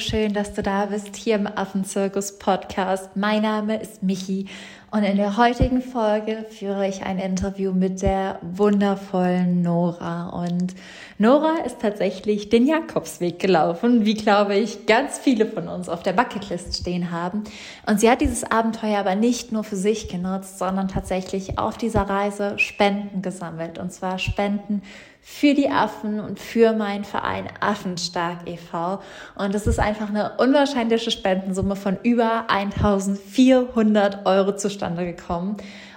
[0.00, 3.16] schön, dass du da bist hier im Affenzirkus Podcast.
[3.16, 4.46] Mein Name ist Michi
[4.90, 10.30] und in der heutigen Folge führe ich ein Interview mit der wundervollen Nora.
[10.30, 10.74] Und
[11.18, 16.14] Nora ist tatsächlich den Jakobsweg gelaufen, wie glaube ich ganz viele von uns auf der
[16.14, 17.44] Bucketlist stehen haben.
[17.86, 22.02] Und sie hat dieses Abenteuer aber nicht nur für sich genutzt, sondern tatsächlich auf dieser
[22.02, 23.78] Reise Spenden gesammelt.
[23.78, 24.82] Und zwar Spenden
[25.22, 29.00] für die Affen und für meinen Verein Affenstark e.V.
[29.36, 35.56] Und es ist einfach eine unwahrscheinliche Spendensumme von über 1400 Euro zustande gekommen.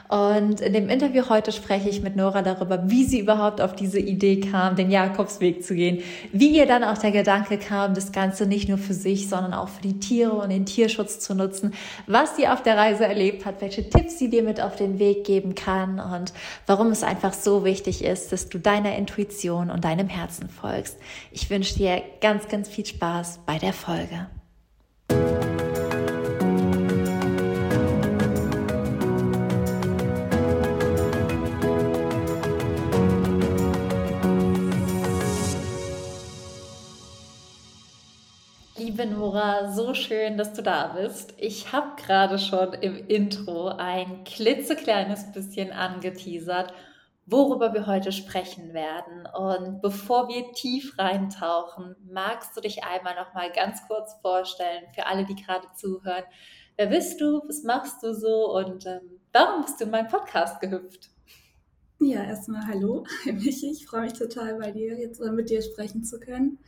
[0.09, 3.99] Und in dem Interview heute spreche ich mit Nora darüber, wie sie überhaupt auf diese
[3.99, 8.45] Idee kam, den Jakobsweg zu gehen, wie ihr dann auch der Gedanke kam, das Ganze
[8.45, 11.73] nicht nur für sich, sondern auch für die Tiere und den Tierschutz zu nutzen,
[12.05, 15.23] was sie auf der Reise erlebt hat, welche Tipps sie dir mit auf den Weg
[15.23, 16.33] geben kann und
[16.67, 20.97] warum es einfach so wichtig ist, dass du deiner Intuition und deinem Herzen folgst.
[21.31, 24.27] Ich wünsche dir ganz, ganz viel Spaß bei der Folge.
[39.03, 41.33] Liebe Nora, so schön, dass du da bist.
[41.37, 46.73] Ich habe gerade schon im Intro ein klitzekleines bisschen angeteasert,
[47.25, 49.27] worüber wir heute sprechen werden.
[49.37, 55.05] Und bevor wir tief reintauchen, magst du dich einmal noch mal ganz kurz vorstellen für
[55.05, 56.23] alle, die gerade zuhören.
[56.77, 57.41] Wer bist du?
[57.45, 58.55] Was machst du so?
[58.55, 61.09] Und ähm, warum bist du in meinen Podcast gehüpft?
[61.99, 63.69] Ja, erstmal hallo, Michi.
[63.69, 66.59] Ich freue mich total, bei dir jetzt mit dir sprechen zu können.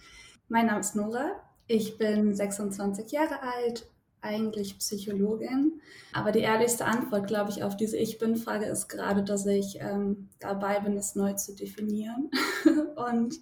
[0.50, 1.45] Mein Name ist Nora.
[1.68, 3.88] Ich bin 26 Jahre alt,
[4.22, 5.82] eigentlich Psychologin.
[6.14, 10.30] Aber die ehrlichste Antwort, glaube ich, auf diese Ich bin-Frage ist gerade, dass ich ähm,
[10.40, 12.30] dabei bin, es neu zu definieren.
[12.96, 13.36] Und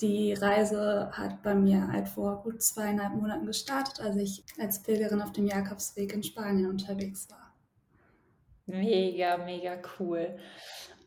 [0.00, 5.22] die Reise hat bei mir halt vor gut zweieinhalb Monaten gestartet, als ich als Pilgerin
[5.22, 7.54] auf dem Jakobsweg in Spanien unterwegs war.
[8.66, 10.36] Mega, mega cool.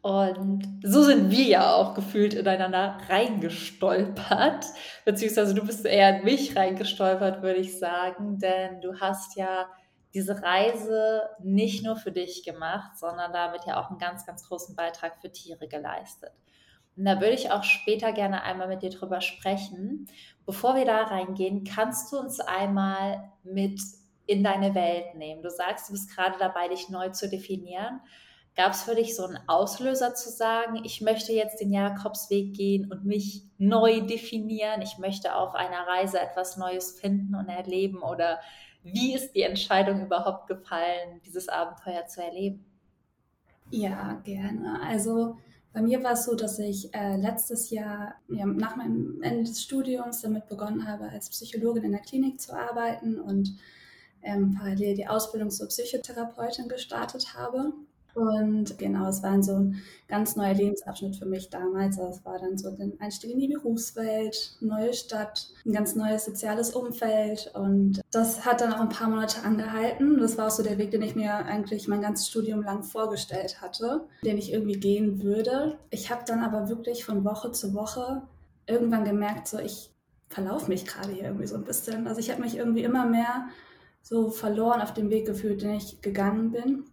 [0.05, 4.63] Und so sind wir ja auch gefühlt ineinander reingestolpert,
[5.03, 9.67] beziehungsweise du bist eher in mich reingestolpert, würde ich sagen, denn du hast ja
[10.13, 14.75] diese Reise nicht nur für dich gemacht, sondern damit ja auch einen ganz, ganz großen
[14.75, 16.33] Beitrag für Tiere geleistet.
[16.95, 20.05] Und da würde ich auch später gerne einmal mit dir drüber sprechen.
[20.45, 23.81] Bevor wir da reingehen, kannst du uns einmal mit
[24.27, 25.41] in deine Welt nehmen.
[25.41, 28.01] Du sagst, du bist gerade dabei, dich neu zu definieren.
[28.55, 32.89] Gab es für dich so einen Auslöser zu sagen, ich möchte jetzt den Jakobsweg gehen
[32.89, 38.01] und mich neu definieren, ich möchte auf einer Reise etwas Neues finden und erleben?
[38.01, 38.39] Oder
[38.83, 42.65] wie ist die Entscheidung überhaupt gefallen, dieses Abenteuer zu erleben?
[43.71, 44.79] Ja, gerne.
[44.87, 45.37] Also
[45.73, 49.61] bei mir war es so, dass ich äh, letztes Jahr ja, nach meinem Ende des
[49.61, 53.57] Studiums damit begonnen habe, als Psychologin in der Klinik zu arbeiten und
[54.21, 57.73] ähm, parallel die Ausbildung zur Psychotherapeutin gestartet habe.
[58.15, 61.99] Und genau, es war so ein ganz neuer Lebensabschnitt für mich damals.
[61.99, 66.23] Also es war dann so der Einstieg in die Berufswelt, neue Stadt, ein ganz neues
[66.23, 67.51] soziales Umfeld.
[67.53, 70.17] Und das hat dann auch ein paar Monate angehalten.
[70.17, 73.61] Das war auch so der Weg, den ich mir eigentlich mein ganzes Studium lang vorgestellt
[73.61, 75.77] hatte, den ich irgendwie gehen würde.
[75.89, 78.21] Ich habe dann aber wirklich von Woche zu Woche
[78.65, 79.91] irgendwann gemerkt, so ich
[80.29, 82.07] verlaufe mich gerade hier irgendwie so ein bisschen.
[82.07, 83.47] Also ich habe mich irgendwie immer mehr
[84.01, 86.85] so verloren auf dem Weg gefühlt, den ich gegangen bin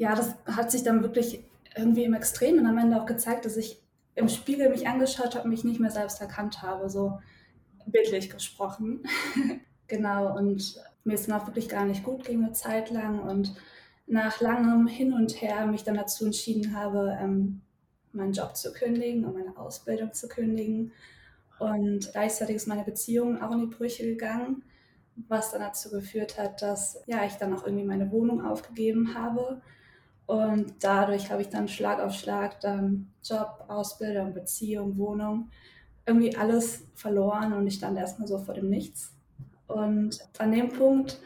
[0.00, 1.44] ja, das hat sich dann wirklich
[1.76, 3.82] irgendwie im Extremen am Ende auch gezeigt, dass ich
[4.14, 7.20] im Spiegel mich angeschaut habe, mich nicht mehr selbst erkannt habe, so
[7.84, 9.02] bildlich gesprochen.
[9.88, 13.54] genau, und mir ist dann auch wirklich gar nicht gut ging eine Zeit lang und
[14.06, 17.60] nach langem Hin und Her mich dann dazu entschieden habe, ähm,
[18.12, 20.92] meinen Job zu kündigen und meine Ausbildung zu kündigen.
[21.58, 24.62] Und gleichzeitig ist meine Beziehung auch in die Brüche gegangen,
[25.28, 29.60] was dann dazu geführt hat, dass ja, ich dann auch irgendwie meine Wohnung aufgegeben habe
[30.30, 35.50] und dadurch habe ich dann Schlag auf Schlag dann Job, Ausbildung, Beziehung, Wohnung,
[36.06, 39.12] irgendwie alles verloren und ich stand erstmal so vor dem Nichts.
[39.66, 41.18] Und an dem Punkt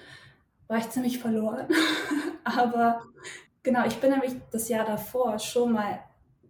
[0.69, 1.69] war ich ziemlich verloren.
[2.45, 3.03] Aber
[3.63, 6.01] genau, ich bin nämlich das Jahr davor schon mal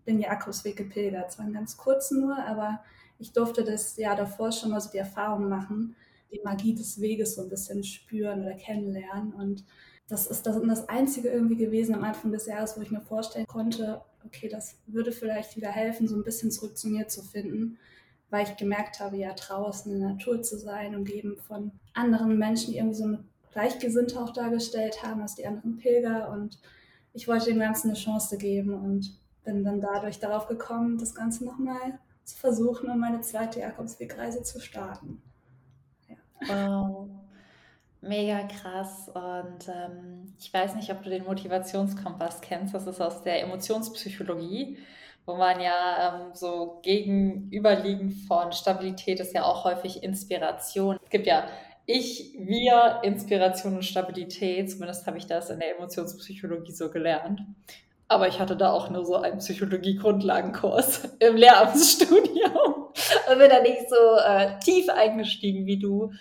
[0.07, 1.33] den Jakobsweg gepilgert.
[1.33, 2.85] Zwar einen ganz kurzen nur, aber
[3.19, 5.97] ich durfte das Jahr davor schon mal so die Erfahrung machen,
[6.31, 9.33] die Magie des Weges so ein bisschen spüren oder kennenlernen.
[9.33, 9.65] Und
[10.09, 13.47] das ist das, das Einzige irgendwie gewesen am Anfang des Jahres, wo ich mir vorstellen
[13.47, 17.79] konnte, okay, das würde vielleicht wieder helfen, so ein bisschen zurück zu mir zu finden,
[18.31, 22.73] weil ich gemerkt habe, ja, draußen in der Natur zu sein, umgeben von anderen Menschen,
[22.73, 26.59] die irgendwie so eine Gleichgesinnte auch dargestellt haben als die anderen Pilger und
[27.13, 31.45] ich wollte dem Ganzen eine Chance geben und bin dann dadurch darauf gekommen, das Ganze
[31.45, 35.23] nochmal zu versuchen und meine zweite Jakobswegreise zu starten.
[36.47, 37.09] Wow.
[38.07, 39.11] Mega krass.
[39.15, 42.75] Und ähm, ich weiß nicht, ob du den Motivationskompass kennst.
[42.75, 44.79] Das ist aus der Emotionspsychologie,
[45.25, 50.99] wo man ja ähm, so gegenüberliegend von Stabilität ist ja auch häufig Inspiration.
[51.03, 51.45] Es gibt ja
[51.87, 54.71] ich, wir, Inspiration und Stabilität.
[54.71, 57.41] Zumindest habe ich das in der Emotionspsychologie so gelernt.
[58.09, 62.89] Aber ich hatte da auch nur so einen Psychologie-Grundlagenkurs im Lehramtsstudium
[63.31, 66.13] und bin da nicht so äh, tief eingestiegen wie du.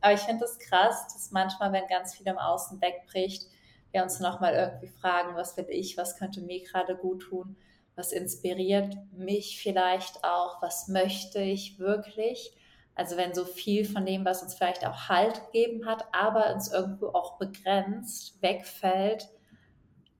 [0.00, 3.46] Aber ich finde es das krass, dass manchmal, wenn ganz viel im Außen wegbricht,
[3.90, 7.56] wir uns nochmal irgendwie fragen, was will ich, was könnte mir gerade gut tun,
[7.96, 12.52] was inspiriert mich vielleicht auch, was möchte ich wirklich.
[12.94, 16.70] Also wenn so viel von dem, was uns vielleicht auch Halt gegeben hat, aber uns
[16.70, 19.28] irgendwo auch begrenzt, wegfällt,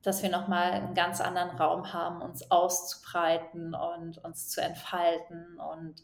[0.03, 6.03] dass wir nochmal einen ganz anderen Raum haben, uns auszubreiten und uns zu entfalten und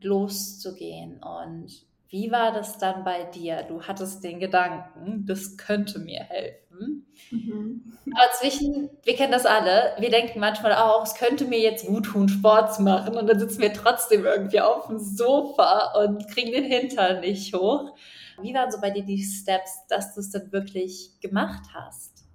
[0.00, 1.22] loszugehen.
[1.22, 3.62] Und wie war das dann bei dir?
[3.62, 7.06] Du hattest den Gedanken, das könnte mir helfen.
[7.30, 7.98] Mhm.
[8.12, 12.04] Aber zwischen, wir kennen das alle, wir denken manchmal auch, es könnte mir jetzt gut
[12.04, 13.16] tun, Sport zu machen.
[13.16, 17.96] Und dann sitzen wir trotzdem irgendwie auf dem Sofa und kriegen den Hintern nicht hoch.
[18.42, 22.26] Wie waren so bei dir die Steps, dass du es dann wirklich gemacht hast?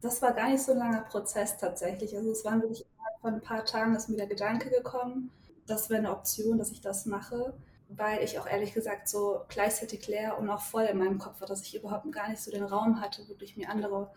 [0.00, 2.16] Das war gar nicht so ein langer Prozess tatsächlich.
[2.16, 2.84] Also es waren wirklich
[3.20, 5.30] von ein paar Tagen ist mir der Gedanke gekommen,
[5.68, 7.54] das wäre eine Option, dass ich das mache
[7.88, 11.48] weil ich auch ehrlich gesagt so gleichzeitig leer und auch voll in meinem Kopf war,
[11.48, 14.10] dass ich überhaupt gar nicht so den Raum hatte, wirklich mir andere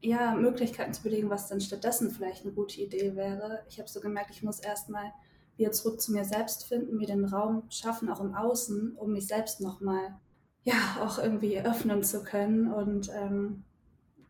[0.00, 3.62] ja, Möglichkeiten zu überlegen, was dann stattdessen vielleicht eine gute Idee wäre.
[3.68, 5.12] Ich habe so gemerkt, ich muss erstmal
[5.56, 9.26] wieder zurück zu mir selbst finden, mir den Raum schaffen, auch im Außen, um mich
[9.26, 10.18] selbst nochmal,
[10.62, 12.72] ja, auch irgendwie öffnen zu können.
[12.72, 13.64] Und ähm,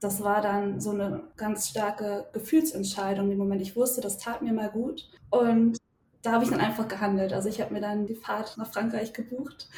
[0.00, 3.62] das war dann so eine ganz starke Gefühlsentscheidung im Moment.
[3.62, 5.08] Ich wusste, das tat mir mal gut.
[5.30, 5.78] Und
[6.22, 7.32] da habe ich dann einfach gehandelt.
[7.32, 9.68] Also ich habe mir dann die Fahrt nach Frankreich gebucht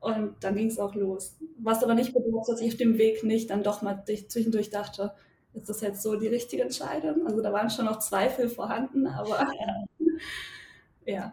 [0.00, 1.36] und dann ging es auch los.
[1.58, 5.12] Was aber nicht bedeutet, dass ich auf dem Weg nicht dann doch mal zwischendurch dachte,
[5.54, 7.26] ist das jetzt so die richtige Entscheidung?
[7.26, 9.48] Also da waren schon noch Zweifel vorhanden, aber
[11.06, 11.32] ja.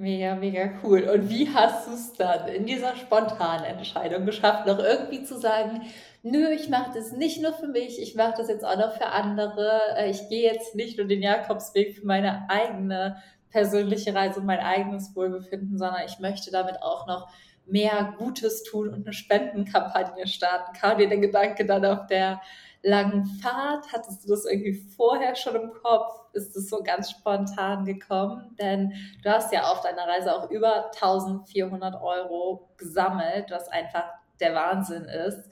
[0.00, 1.02] Mega, mega cool.
[1.12, 5.82] Und wie hast du es dann in dieser spontanen Entscheidung geschafft, noch irgendwie zu sagen,
[6.22, 9.06] nö, ich mache das nicht nur für mich, ich mache das jetzt auch noch für
[9.06, 9.80] andere.
[9.96, 13.16] Äh, ich gehe jetzt nicht nur den Jakobsweg für meine eigene
[13.50, 17.28] persönliche Reise und mein eigenes Wohlbefinden, sondern ich möchte damit auch noch
[17.66, 20.72] mehr Gutes tun und eine Spendenkampagne starten.
[20.78, 22.40] Kam dir der Gedanke dann auf der
[22.82, 23.92] langen Fahrt?
[23.92, 26.12] Hattest du das irgendwie vorher schon im Kopf?
[26.32, 28.56] Ist es so ganz spontan gekommen?
[28.58, 34.04] Denn du hast ja auf deiner Reise auch über 1400 Euro gesammelt, was einfach
[34.40, 35.50] der Wahnsinn ist.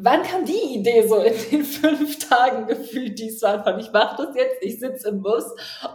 [0.00, 3.90] Wann kam die Idee so in den fünf Tagen gefühlt, die es waren von ich
[3.92, 5.44] mache das jetzt, ich sitze im Bus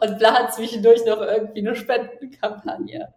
[0.01, 3.13] und plan zwischendurch noch irgendwie eine Spendenkampagne?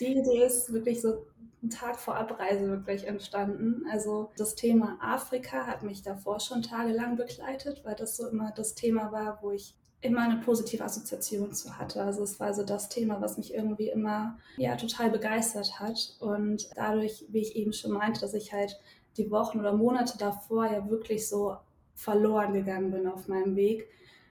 [0.00, 1.24] Die Idee ist wirklich so
[1.62, 3.84] einen Tag vor Abreise wirklich entstanden.
[3.92, 8.74] Also das Thema Afrika hat mich davor schon tagelang begleitet, weil das so immer das
[8.74, 12.02] Thema war, wo ich immer eine positive Assoziation zu hatte.
[12.02, 16.70] Also es war so das Thema, was mich irgendwie immer ja total begeistert hat und
[16.74, 18.80] dadurch, wie ich eben schon meinte, dass ich halt
[19.16, 21.56] die Wochen oder Monate davor ja wirklich so
[21.94, 23.88] verloren gegangen bin auf meinem Weg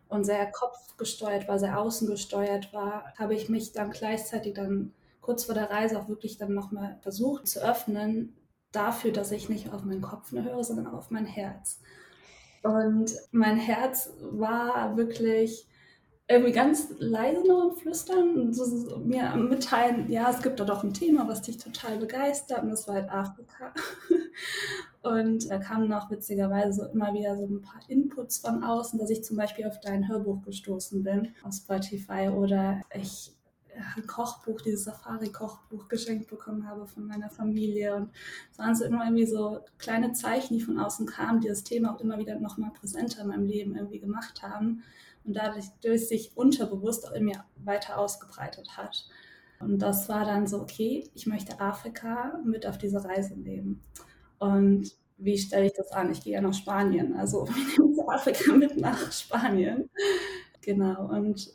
[0.07, 5.45] und sehr kopfgesteuert war, sehr außen gesteuert war, habe ich mich dann gleichzeitig dann kurz
[5.45, 8.35] vor der Reise auch wirklich dann nochmal versucht zu öffnen
[8.71, 11.79] dafür, dass ich nicht auf meinen Kopf nur höre, sondern auf mein Herz.
[12.63, 15.67] Und mein Herz war wirklich
[16.27, 20.93] irgendwie ganz leise nur am Flüstern so, mir mitteilen, ja, es gibt da doch ein
[20.93, 23.73] Thema, was dich total begeistert und das war halt Afrika.
[25.01, 29.09] Und da kamen noch witzigerweise so immer wieder so ein paar Inputs von außen, dass
[29.09, 33.33] ich zum Beispiel auf dein Hörbuch gestoßen bin auf Spotify oder ich
[33.95, 37.95] ein Kochbuch, dieses Safari-Kochbuch geschenkt bekommen habe von meiner Familie.
[37.95, 38.09] Und
[38.51, 41.95] es waren so immer irgendwie so kleine Zeichen, die von außen kamen, die das Thema
[41.95, 44.83] auch immer wieder nochmal präsenter in meinem Leben irgendwie gemacht haben
[45.23, 49.07] und dadurch durch sich unterbewusst auch in mir weiter ausgebreitet hat.
[49.59, 53.83] Und das war dann so, okay, ich möchte Afrika mit auf diese Reise nehmen.
[54.39, 56.11] Und wie stelle ich das an?
[56.11, 59.89] Ich gehe ja nach Spanien, also wir nehmen Afrika mit nach Spanien.
[60.61, 61.53] Genau, und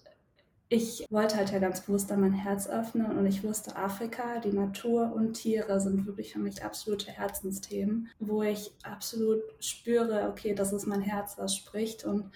[0.68, 4.52] ich wollte halt ja ganz bewusst dann mein Herz öffnen und ich wusste, Afrika, die
[4.52, 10.72] Natur und Tiere sind wirklich für mich absolute Herzensthemen, wo ich absolut spüre, okay, das
[10.72, 12.30] ist mein Herz, was spricht und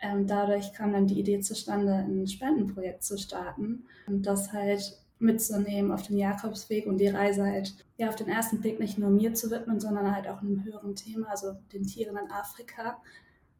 [0.00, 5.92] ähm, dadurch kam dann die Idee zustande, ein Spendenprojekt zu starten und das halt mitzunehmen
[5.92, 9.34] auf den Jakobsweg und die Reise halt ja auf den ersten Blick nicht nur mir
[9.34, 13.00] zu widmen, sondern halt auch einem höheren Thema, also den Tieren in Afrika.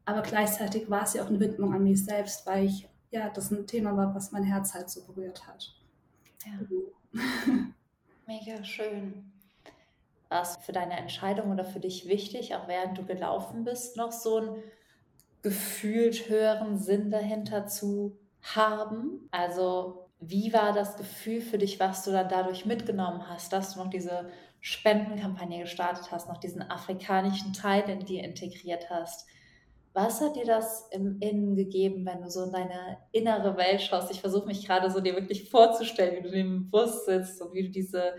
[0.05, 3.51] Aber gleichzeitig war es ja auch eine Widmung an mich selbst, weil ich ja das
[3.51, 5.75] ein Thema war, was mein Herz halt so berührt hat.
[6.45, 7.21] Ja.
[8.27, 9.33] Mega schön.
[10.29, 14.13] War es für deine Entscheidung oder für dich wichtig, auch während du gelaufen bist, noch
[14.13, 14.63] so einen
[15.43, 19.29] gefühlt höheren Sinn dahinter zu haben?
[19.31, 23.81] Also wie war das Gefühl für dich, was du dann dadurch mitgenommen hast, dass du
[23.81, 29.27] noch diese Spendenkampagne gestartet hast, noch diesen afrikanischen Teil in dir integriert hast?
[29.93, 34.11] Was hat dir das im Innen gegeben, wenn du so in deine innere Welt schaust?
[34.11, 37.65] Ich versuche mich gerade so dir wirklich vorzustellen, wie du im Bus sitzt und wie
[37.65, 38.15] du diese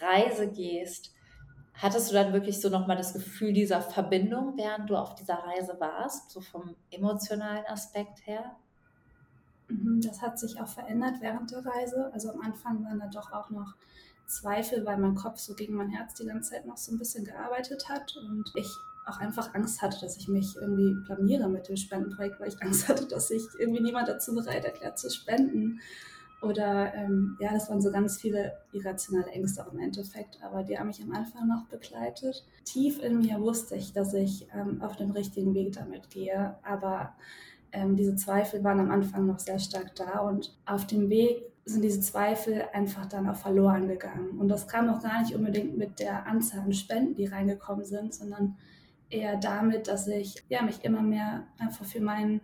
[0.00, 1.14] Reise gehst.
[1.74, 5.76] Hattest du dann wirklich so nochmal das Gefühl dieser Verbindung, während du auf dieser Reise
[5.78, 8.56] warst, so vom emotionalen Aspekt her?
[10.00, 12.10] Mhm, das hat sich auch verändert während der Reise.
[12.12, 13.74] Also am Anfang waren da doch auch noch
[14.26, 17.24] Zweifel, weil mein Kopf so gegen mein Herz die ganze Zeit noch so ein bisschen
[17.24, 18.70] gearbeitet hat und ich
[19.06, 22.88] auch einfach Angst hatte, dass ich mich irgendwie blamiere mit dem Spendenprojekt, weil ich Angst
[22.88, 25.80] hatte, dass sich irgendwie niemand dazu bereit erklärt zu spenden.
[26.42, 30.78] Oder ähm, ja, das waren so ganz viele irrationale Ängste auch im Endeffekt, aber die
[30.78, 32.46] haben mich am Anfang noch begleitet.
[32.64, 37.14] Tief in mir wusste ich, dass ich ähm, auf dem richtigen Weg damit gehe, aber
[37.72, 41.82] ähm, diese Zweifel waren am Anfang noch sehr stark da und auf dem Weg sind
[41.82, 44.38] diese Zweifel einfach dann auch verloren gegangen.
[44.38, 48.14] Und das kam auch gar nicht unbedingt mit der Anzahl an Spenden, die reingekommen sind,
[48.14, 48.56] sondern
[49.08, 52.40] eher damit, dass ich ja, mich immer mehr einfach für mein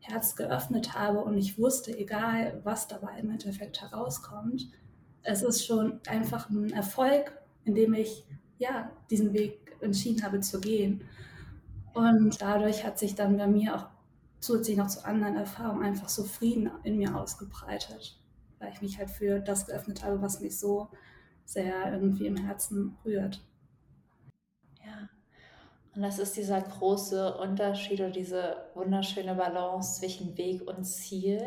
[0.00, 4.68] Herz geöffnet habe und ich wusste, egal was dabei im Endeffekt herauskommt,
[5.22, 7.32] es ist schon einfach ein Erfolg,
[7.64, 8.24] indem ich
[8.58, 11.02] ja diesen Weg entschieden habe zu gehen.
[11.92, 13.86] Und dadurch hat sich dann bei mir auch
[14.40, 18.18] zusätzlich noch zu anderen Erfahrungen einfach so Frieden in mir ausgebreitet,
[18.58, 20.88] weil ich mich halt für das geöffnet habe, was mich so
[21.44, 23.40] sehr irgendwie im Herzen rührt.
[25.96, 31.40] Und das ist dieser große Unterschied oder diese wunderschöne Balance zwischen Weg und Ziel,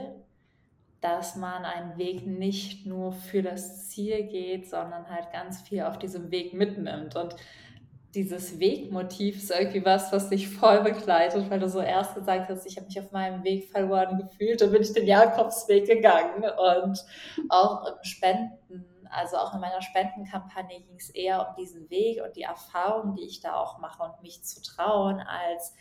[1.01, 6.00] dass man einen Weg nicht nur für das Ziel geht, sondern halt ganz viel auf
[6.00, 7.15] diesem Weg mitnimmt.
[7.15, 7.36] Und
[8.16, 12.66] dieses Wegmotiv ist irgendwie was, was dich voll begleitet, weil du so erst gesagt hast,
[12.66, 17.06] ich habe mich auf meinem Weg verloren gefühlt, dann bin ich den Jakobsweg gegangen und
[17.50, 22.36] auch im Spenden also auch in meiner Spendenkampagne ging es eher um diesen Weg und
[22.36, 25.74] die Erfahrung, die ich da auch mache und mich zu trauen, als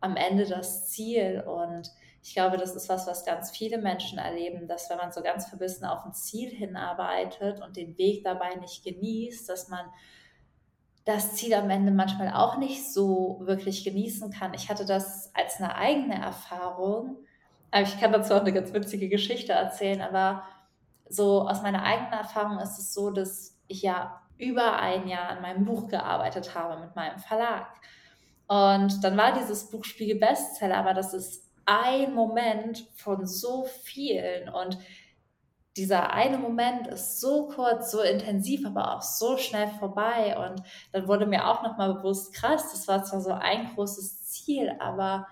[0.00, 1.40] am Ende das Ziel.
[1.40, 1.90] Und
[2.22, 5.48] ich glaube, das ist was, was ganz viele Menschen erleben, dass wenn man so ganz
[5.48, 9.86] verbissen auf ein Ziel hinarbeitet und den Weg dabei nicht genießt, dass man
[11.04, 14.54] das Ziel am Ende manchmal auch nicht so wirklich genießen kann.
[14.54, 17.16] Ich hatte das als eine eigene Erfahrung.
[17.70, 20.44] Aber ich kann dazu auch eine ganz witzige Geschichte erzählen, aber
[21.08, 25.42] so aus meiner eigenen Erfahrung ist es so, dass ich ja über ein Jahr an
[25.42, 27.66] meinem Buch gearbeitet habe mit meinem Verlag.
[28.46, 34.48] Und dann war dieses Buch Spiegel Bestseller, aber das ist ein Moment von so vielen
[34.48, 34.78] und
[35.76, 40.36] dieser eine Moment ist so kurz, so intensiv, aber auch so schnell vorbei.
[40.36, 40.62] Und
[40.92, 45.26] dann wurde mir auch nochmal bewusst, krass, das war zwar so ein großes Ziel, aber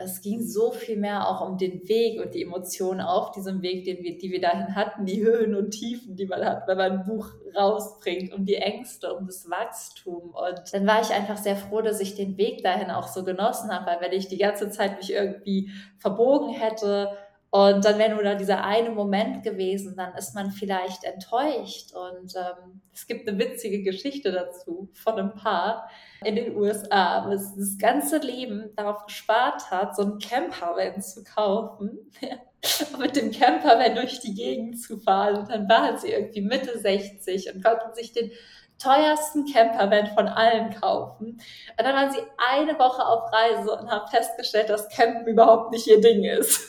[0.00, 3.84] es ging so viel mehr auch um den Weg und die Emotionen auf diesem Weg,
[3.84, 6.92] den wir, die wir dahin hatten, die Höhen und Tiefen, die man hat, wenn man
[6.92, 10.30] ein Buch rausbringt, um die Ängste, um das Wachstum.
[10.30, 13.72] Und dann war ich einfach sehr froh, dass ich den Weg dahin auch so genossen
[13.72, 17.10] habe, weil wenn ich die ganze Zeit mich irgendwie verbogen hätte,
[17.50, 21.94] und dann wäre nur da dieser eine Moment gewesen, dann ist man vielleicht enttäuscht.
[21.94, 25.88] Und ähm, es gibt eine witzige Geschichte dazu von einem Paar
[26.22, 32.10] in den USA, das das ganze Leben darauf gespart hat, so einen Campervan zu kaufen.
[32.98, 35.36] mit dem Campervan durch die Gegend zu fahren.
[35.36, 38.32] Und dann waren sie irgendwie Mitte 60 und konnten sich den
[38.78, 41.26] teuersten Campervan von allen kaufen.
[41.28, 41.40] Und
[41.78, 46.00] dann waren sie eine Woche auf Reise und haben festgestellt, dass Campen überhaupt nicht ihr
[46.00, 46.68] Ding ist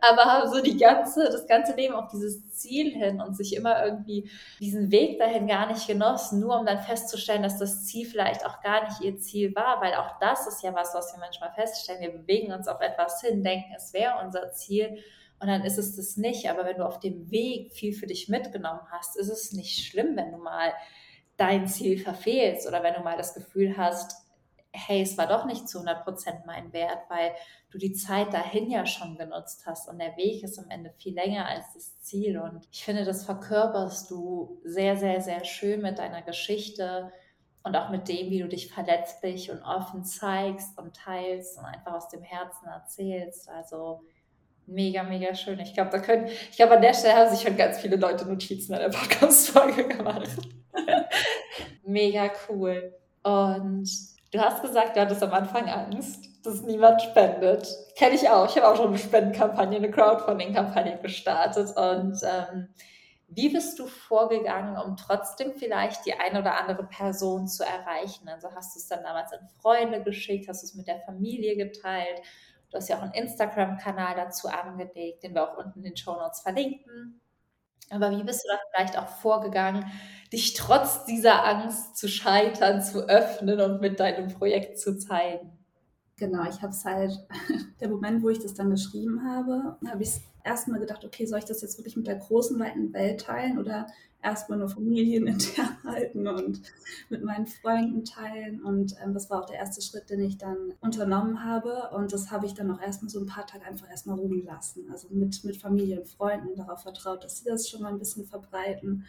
[0.00, 3.84] aber haben so die ganze, das ganze Leben auf dieses Ziel hin und sich immer
[3.84, 4.30] irgendwie
[4.60, 8.60] diesen Weg dahin gar nicht genossen, nur um dann festzustellen, dass das Ziel vielleicht auch
[8.60, 12.02] gar nicht ihr Ziel war, weil auch das ist ja was, was wir manchmal feststellen.
[12.02, 14.98] Wir bewegen uns auf etwas hin, denken, es wäre unser Ziel
[15.40, 16.48] und dann ist es das nicht.
[16.48, 20.16] Aber wenn du auf dem Weg viel für dich mitgenommen hast, ist es nicht schlimm,
[20.16, 20.72] wenn du mal
[21.36, 24.23] dein Ziel verfehlst oder wenn du mal das Gefühl hast,
[24.74, 27.32] hey, es war doch nicht zu 100 Prozent mein Wert, weil
[27.70, 31.14] du die Zeit dahin ja schon genutzt hast und der Weg ist am Ende viel
[31.14, 32.38] länger als das Ziel.
[32.38, 37.12] Und ich finde, das verkörperst du sehr, sehr, sehr schön mit deiner Geschichte
[37.62, 41.94] und auch mit dem, wie du dich verletzlich und offen zeigst und teilst und einfach
[41.94, 43.48] aus dem Herzen erzählst.
[43.48, 44.02] Also
[44.66, 45.60] mega, mega schön.
[45.60, 48.26] Ich glaube, da können, ich glaube, an der Stelle haben sich schon ganz viele Leute
[48.26, 50.30] Notizen an der Podcast-Folge gemacht.
[51.84, 52.92] mega cool.
[53.22, 57.68] Und Du hast gesagt, du hattest am Anfang Angst, dass niemand spendet.
[57.94, 58.48] Kenne ich auch.
[58.48, 61.70] Ich habe auch schon eine Spendenkampagne, eine Crowdfunding-Kampagne gestartet.
[61.76, 62.68] Und ähm,
[63.28, 68.28] Wie bist du vorgegangen, um trotzdem vielleicht die eine oder andere Person zu erreichen?
[68.28, 71.56] Also hast du es dann damals an Freunde geschickt, hast du es mit der Familie
[71.56, 72.20] geteilt?
[72.70, 76.14] Du hast ja auch einen Instagram-Kanal dazu angelegt, den wir auch unten in den Show
[76.14, 77.20] Notes verlinken.
[77.90, 79.86] Aber wie bist du da vielleicht auch vorgegangen,
[80.32, 85.53] dich trotz dieser Angst zu scheitern, zu öffnen und mit deinem Projekt zu zeigen?
[86.16, 87.12] Genau, ich habe es halt,
[87.80, 91.44] der Moment, wo ich das dann geschrieben habe, habe ich erstmal gedacht, okay, soll ich
[91.44, 93.86] das jetzt wirklich mit der großen, weiten Welt teilen oder
[94.22, 96.62] erstmal nur familienintern halten und
[97.10, 98.62] mit meinen Freunden teilen.
[98.62, 101.90] Und ähm, das war auch der erste Schritt, den ich dann unternommen habe.
[101.92, 104.90] Und das habe ich dann auch erstmal so ein paar Tage einfach erstmal ruhen lassen.
[104.90, 108.24] Also mit, mit Familie und Freunden darauf vertraut, dass sie das schon mal ein bisschen
[108.24, 109.04] verbreiten.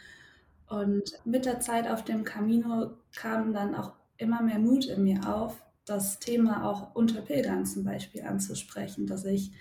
[0.68, 5.22] Und mit der Zeit auf dem Camino kam dann auch immer mehr Mut in mir
[5.28, 9.52] auf, das Thema auch unter Pilgern zum Beispiel anzusprechen, dass ich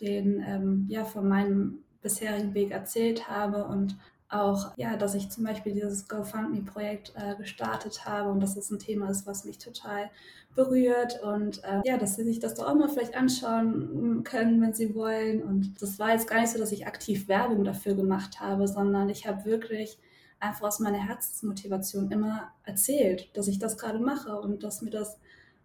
[0.00, 3.96] den ähm, ja von meinem bisherigen Weg erzählt habe und
[4.28, 8.78] auch, ja, dass ich zum Beispiel dieses GoFundMe-Projekt äh, gestartet habe und dass es ein
[8.78, 10.10] Thema ist, was mich total
[10.54, 14.72] berührt und äh, ja, dass sie sich das doch auch mal vielleicht anschauen können, wenn
[14.72, 15.42] sie wollen.
[15.42, 19.08] Und das war jetzt gar nicht so, dass ich aktiv Werbung dafür gemacht habe, sondern
[19.08, 19.98] ich habe wirklich
[20.40, 25.18] einfach aus meiner Herzensmotivation immer erzählt, dass ich das gerade mache und dass mir das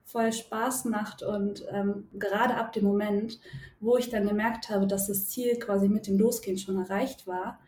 [0.08, 1.22] voll Spaß macht.
[1.22, 3.40] Und ähm, gerade ab dem Moment,
[3.80, 7.60] wo ich dann gemerkt habe, dass das Ziel quasi mit dem Losgehen schon erreicht war,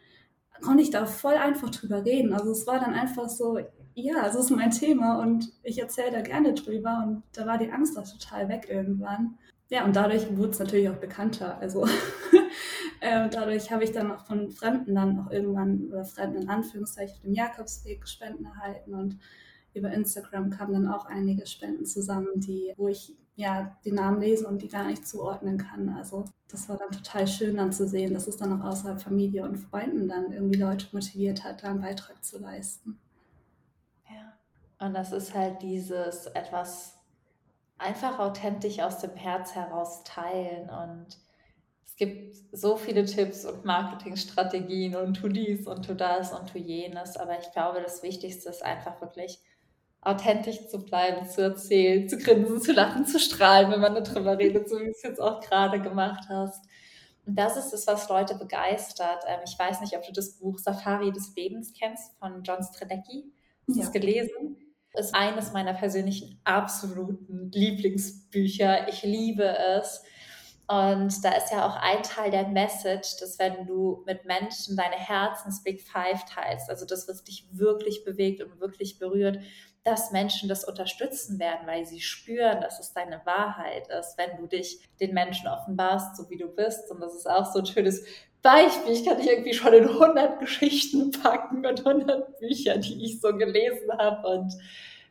[0.61, 2.33] konnte ich da voll einfach drüber reden.
[2.33, 3.59] Also es war dann einfach so,
[3.93, 7.71] ja, es ist mein Thema und ich erzähle da gerne drüber und da war die
[7.71, 9.37] Angst auch total weg irgendwann.
[9.69, 11.57] Ja, und dadurch wurde es natürlich auch bekannter.
[11.59, 11.85] Also
[13.01, 17.15] äh, dadurch habe ich dann auch von Fremden dann auch irgendwann, oder Fremden in Anführungszeichen,
[17.15, 19.19] auf dem Jakobsweg Spenden erhalten und
[19.73, 24.47] über Instagram kamen dann auch einige Spenden zusammen, die, wo ich ja die Namen lesen
[24.47, 25.89] und die gar nicht zuordnen kann.
[25.89, 29.43] Also das war dann total schön dann zu sehen, dass es dann auch außerhalb Familie
[29.43, 32.99] und Freunden dann irgendwie Leute motiviert hat, da einen Beitrag zu leisten.
[34.09, 34.33] Ja.
[34.85, 36.97] Und das ist halt dieses etwas
[37.77, 41.17] einfach authentisch aus dem Herz heraus teilen und
[41.85, 46.57] es gibt so viele Tipps und Marketingstrategien und tu dies und tu das und tu
[46.57, 49.41] jenes, aber ich glaube, das Wichtigste ist einfach wirklich
[50.01, 54.69] authentisch zu bleiben, zu erzählen, zu grinsen, zu lachen, zu strahlen, wenn man darüber redet,
[54.69, 56.63] so wie du es jetzt auch gerade gemacht hast.
[57.25, 59.23] Und das ist es, was Leute begeistert.
[59.27, 63.31] Ähm, ich weiß nicht, ob du das Buch Safari des Lebens kennst von John Stradecki.
[63.67, 63.85] Hast du ja.
[63.85, 64.57] es gelesen?
[64.93, 68.87] Ist eines meiner persönlichen absoluten Lieblingsbücher.
[68.87, 70.03] Ich liebe es.
[70.69, 74.97] Und da ist ja auch ein Teil der Message, dass wenn du mit Menschen deine
[74.97, 79.39] Herzens Big Five teilst, also das, was dich wirklich bewegt und wirklich berührt,
[79.83, 84.45] dass Menschen das unterstützen werden, weil sie spüren, dass es deine Wahrheit ist, wenn du
[84.45, 86.91] dich den Menschen offenbarst, so wie du bist.
[86.91, 88.05] Und das ist auch so ein schönes
[88.43, 88.93] Beispiel.
[88.93, 93.35] Ich kann dich irgendwie schon in 100 Geschichten packen und 100 Bücher, die ich so
[93.35, 94.27] gelesen habe.
[94.27, 94.53] Und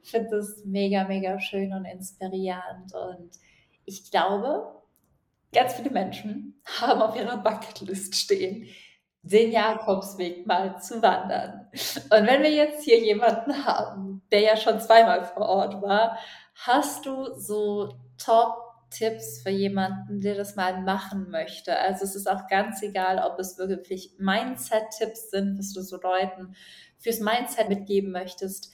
[0.05, 2.95] finde das mega, mega schön und inspirierend.
[2.95, 3.31] Und
[3.85, 4.78] ich glaube,
[5.53, 8.69] ganz viele Menschen haben auf ihrer Bucketlist stehen,
[9.23, 11.69] den Jakobsweg mal zu wandern.
[11.73, 16.19] Und wenn wir jetzt hier jemanden haben, der ja schon zweimal vor Ort war,
[16.55, 21.77] hast du so Top-Tipps für jemanden, der das mal machen möchte?
[21.79, 26.55] Also es ist auch ganz egal, ob es wirklich Mindset-Tipps sind, was du so Leuten
[26.99, 28.73] fürs Mindset mitgeben möchtest,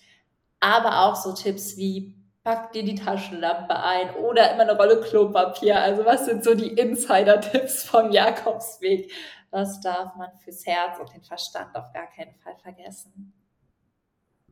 [0.60, 5.80] aber auch so Tipps wie pack dir die Taschenlampe ein oder immer eine Rolle Klopapier.
[5.80, 9.10] Also was sind so die Insider-Tipps vom Jakobsweg?
[9.50, 13.32] Was darf man fürs Herz und den Verstand auf gar keinen Fall vergessen?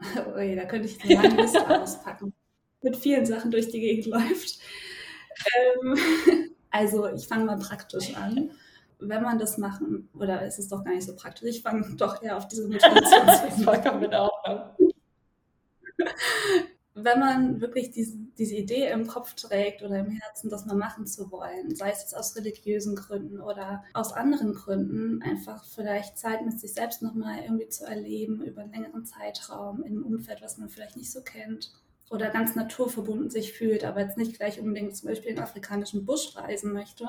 [0.36, 2.32] Ui, da könnte ich eine lange Liste auspacken.
[2.80, 4.58] Mit vielen Sachen durch die Gegend läuft.
[5.54, 5.96] Ähm,
[6.70, 8.52] also ich fange mal praktisch an.
[9.00, 12.22] Wenn man das machen, oder ist es doch gar nicht so praktisch, ich fange doch
[12.22, 13.64] eher auf diese Motivation.
[13.64, 14.30] Vollkommen mit auf
[16.94, 21.06] wenn man wirklich diese, diese Idee im Kopf trägt oder im Herzen, das mal machen
[21.06, 26.44] zu wollen, sei es jetzt aus religiösen Gründen oder aus anderen Gründen, einfach vielleicht Zeit
[26.44, 30.58] mit sich selbst nochmal irgendwie zu erleben über einen längeren Zeitraum in einem Umfeld, was
[30.58, 31.72] man vielleicht nicht so kennt
[32.10, 36.04] oder ganz naturverbunden sich fühlt, aber jetzt nicht gleich unbedingt zum Beispiel in den afrikanischen
[36.04, 37.06] Busch reisen möchte.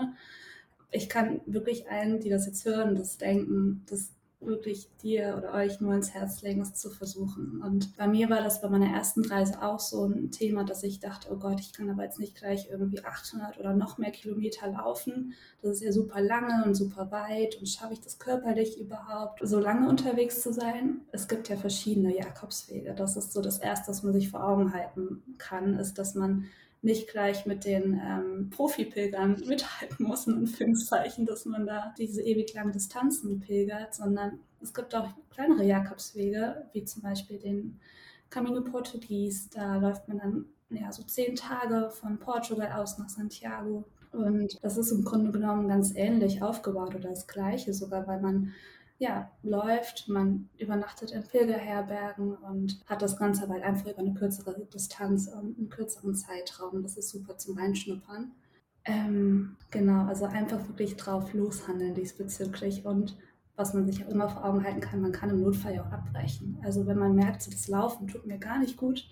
[0.92, 4.12] Ich kann wirklich allen, die das jetzt hören, das denken, das
[4.46, 7.62] wirklich dir oder euch nur ins Herz legen, es zu versuchen.
[7.62, 11.00] Und bei mir war das bei meiner ersten Reise auch so ein Thema, dass ich
[11.00, 14.72] dachte, oh Gott, ich kann aber jetzt nicht gleich irgendwie 800 oder noch mehr Kilometer
[14.72, 15.34] laufen.
[15.62, 19.60] Das ist ja super lange und super weit und schaffe ich das körperlich überhaupt, so
[19.60, 21.02] lange unterwegs zu sein?
[21.12, 22.94] Es gibt ja verschiedene Jakobswege.
[22.94, 26.46] Das ist so das Erste, was man sich vor Augen halten kann, ist, dass man
[26.84, 32.54] nicht gleich mit den ähm, Profi-Pilgern mithalten muss, in Anführungszeichen, dass man da diese ewig
[32.54, 37.80] langen Distanzen pilgert, sondern es gibt auch kleinere Jakobswege, wie zum Beispiel den
[38.30, 39.50] Camino Portugues.
[39.50, 43.86] Da läuft man dann ja, so zehn Tage von Portugal aus nach Santiago.
[44.12, 48.54] Und das ist im Grunde genommen ganz ähnlich aufgebaut oder das gleiche sogar, weil man
[49.00, 54.66] ja, läuft, man übernachtet in Pilgerherbergen und hat das Ganze halt einfach über eine kürzere
[54.66, 56.84] Distanz und einen kürzeren Zeitraum.
[56.84, 58.32] Das ist super zum Reinschnuppern.
[58.86, 63.18] Ähm, genau, also einfach wirklich drauf loshandeln diesbezüglich und
[63.56, 65.92] was man sich auch immer vor Augen halten kann, man kann im Notfall ja auch
[65.92, 66.60] abbrechen.
[66.64, 69.08] Also wenn man merkt, so das Laufen tut mir gar nicht gut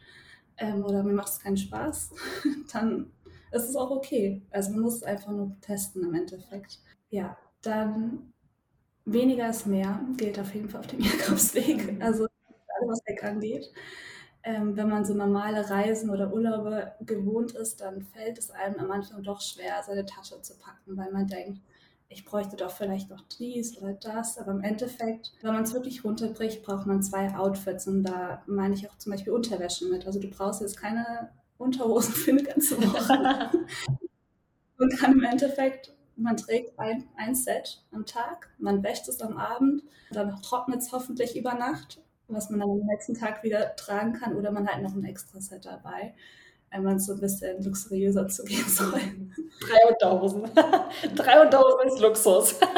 [0.57, 2.11] ähm, oder mir macht es keinen Spaß,
[2.73, 3.11] dann
[3.51, 4.41] ist es auch okay.
[4.51, 6.79] Also man muss es einfach nur testen im Endeffekt.
[7.09, 8.33] Ja, dann
[9.05, 11.93] weniger ist mehr, gilt auf jeden Fall auf dem Jakobsweg.
[11.93, 12.01] Mhm.
[12.01, 13.71] Also alles, was Weg angeht.
[14.43, 18.91] Ähm, wenn man so normale Reisen oder Urlaube gewohnt ist, dann fällt es einem am
[18.91, 21.61] Anfang doch schwer, seine Tasche zu packen, weil man denkt,
[22.09, 24.37] ich bräuchte doch vielleicht noch dies oder das.
[24.37, 27.87] Aber im Endeffekt, wenn man es wirklich runterbricht, braucht man zwei Outfits.
[27.87, 30.05] Und da meine ich auch zum Beispiel Unterwäsche mit.
[30.05, 33.51] Also du brauchst jetzt keine Unterhosen für eine ganze Woche.
[34.77, 39.37] und kann im Endeffekt man trägt ein, ein Set am Tag, man wäscht es am
[39.37, 44.13] Abend, dann trocknet es hoffentlich über Nacht, was man dann am nächsten Tag wieder tragen
[44.13, 46.13] kann, oder man hat noch ein extra Set dabei,
[46.71, 48.99] wenn man so ein bisschen luxuriöser zugehen soll.
[49.59, 50.43] Drei Unterhosen.
[51.15, 52.55] Drei Unterhosen ist Luxus.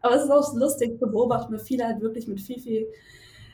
[0.00, 2.86] Aber es ist auch lustig zu beobachten, weil viele halt wirklich mit viel, viel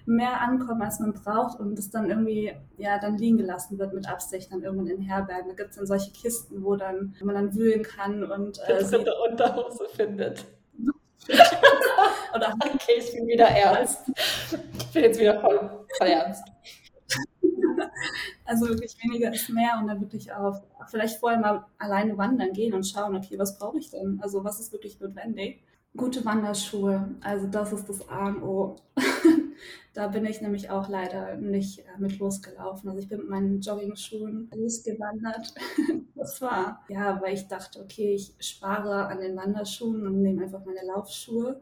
[0.06, 4.08] mehr ankommen, als man braucht und es dann irgendwie ja dann liegen gelassen wird mit
[4.08, 5.48] Absicht dann irgendwann in Herbergen.
[5.48, 8.84] Da gibt es dann solche Kisten, wo dann wo man dann wühlen kann und äh,
[8.84, 10.44] eine Unterhose findet.
[12.34, 14.10] Oder okay, ich bin wieder ernst.
[14.78, 16.44] Ich bin jetzt wieder voll, voll ernst.
[18.44, 22.74] Also wirklich weniger ist mehr und dann wirklich auf vielleicht vorher mal alleine wandern gehen
[22.74, 24.18] und schauen, okay, was brauche ich denn?
[24.22, 25.62] Also was ist wirklich notwendig?
[25.96, 28.76] Gute Wanderschuhe, also das ist das A und O.
[29.94, 32.88] Da bin ich nämlich auch leider nicht äh, mit losgelaufen.
[32.88, 35.54] Also ich bin mit meinen Jogging-Schuhen losgewandert.
[36.14, 40.64] Das war, ja, weil ich dachte, okay, ich spare an den Wanderschuhen und nehme einfach
[40.64, 41.60] meine Laufschuhe.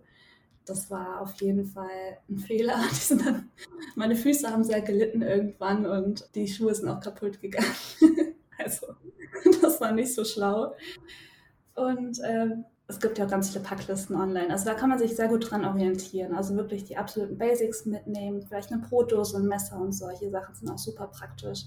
[0.66, 2.78] Das war auf jeden Fall ein Fehler.
[3.08, 3.48] Dann,
[3.94, 7.66] meine Füße haben sehr gelitten irgendwann und die Schuhe sind auch kaputt gegangen.
[8.58, 8.88] Also
[9.62, 10.74] das war nicht so schlau.
[11.74, 14.50] Und ähm, es gibt ja auch ganz viele Packlisten online.
[14.50, 16.34] Also da kann man sich sehr gut dran orientieren.
[16.34, 20.68] Also wirklich die absoluten Basics mitnehmen, vielleicht eine Brotdose, ein Messer und solche Sachen sind
[20.68, 21.66] auch super praktisch,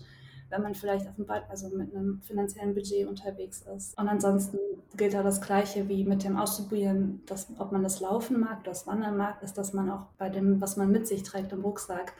[0.49, 3.97] wenn man vielleicht auf dem Bad, also mit einem finanziellen Budget unterwegs ist.
[3.97, 4.57] Und ansonsten
[4.97, 8.85] gilt da das Gleiche wie mit dem Ausprobieren, dass, ob man das Laufen mag, das
[8.85, 12.13] Wandern mag, ist, dass man auch bei dem, was man mit sich trägt im Rucksack,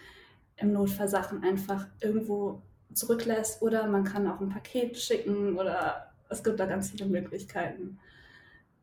[0.55, 2.61] im Notfall Sachen einfach irgendwo
[2.93, 7.99] zurücklässt oder man kann auch ein Paket schicken oder es gibt da ganz viele Möglichkeiten.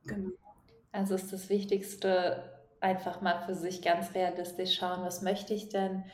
[0.05, 0.31] Genau.
[0.93, 2.43] Also ist das Wichtigste,
[2.81, 6.05] einfach mal für sich ganz realistisch schauen, was möchte ich denn?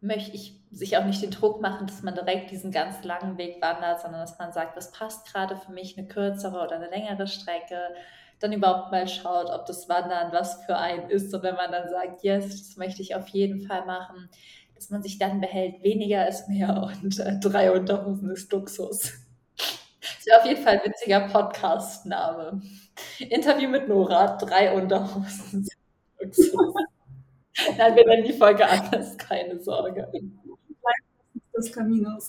[0.00, 3.62] Möchte ich sich auch nicht den Druck machen, dass man direkt diesen ganz langen Weg
[3.62, 7.26] wandert, sondern dass man sagt, was passt gerade für mich, eine kürzere oder eine längere
[7.26, 7.78] Strecke.
[8.40, 11.32] Dann überhaupt mal schaut, ob das Wandern was für einen ist.
[11.32, 14.28] Und wenn man dann sagt, yes, das möchte ich auf jeden Fall machen,
[14.74, 19.12] dass man sich dann behält, weniger ist mehr und äh, drei Unterhosen ist Luxus.
[20.16, 22.62] Das wäre auf jeden Fall ein witziger Podcast-Name.
[23.18, 25.68] Interview mit Nora, drei Unterhosen.
[27.78, 30.10] Nein, wir nennen die Folge anders, keine Sorge.
[31.56, 32.28] Des Caminos.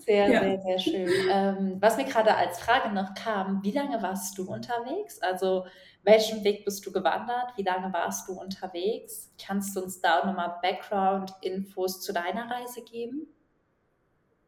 [0.00, 0.40] Sehr, ja.
[0.40, 1.10] sehr, sehr schön.
[1.30, 5.20] Ähm, was mir gerade als Frage noch kam, wie lange warst du unterwegs?
[5.20, 5.66] Also
[6.02, 7.52] welchen Weg bist du gewandert?
[7.56, 9.30] Wie lange warst du unterwegs?
[9.38, 13.26] Kannst du uns da nochmal Background-Infos zu deiner Reise geben?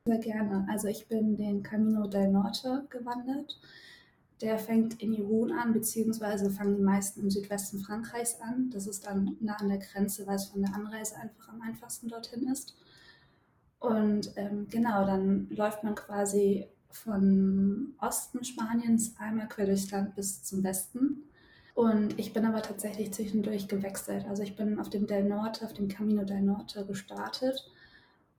[0.06, 0.66] Sehr gerne.
[0.70, 3.60] Also ich bin den Camino del Norte gewandert.
[4.40, 8.70] Der fängt in Irun an, beziehungsweise fangen die meisten im Südwesten Frankreichs an.
[8.70, 12.08] Das ist dann nah an der Grenze, weil es von der Anreise einfach am einfachsten
[12.08, 12.74] dorthin ist.
[13.78, 20.42] Und ähm, genau, dann läuft man quasi von Osten Spaniens einmal quer durchs Land bis
[20.42, 21.24] zum Westen.
[21.74, 24.26] Und ich bin aber tatsächlich zwischendurch gewechselt.
[24.28, 27.70] Also ich bin auf dem Del Norte, auf dem Camino del Norte gestartet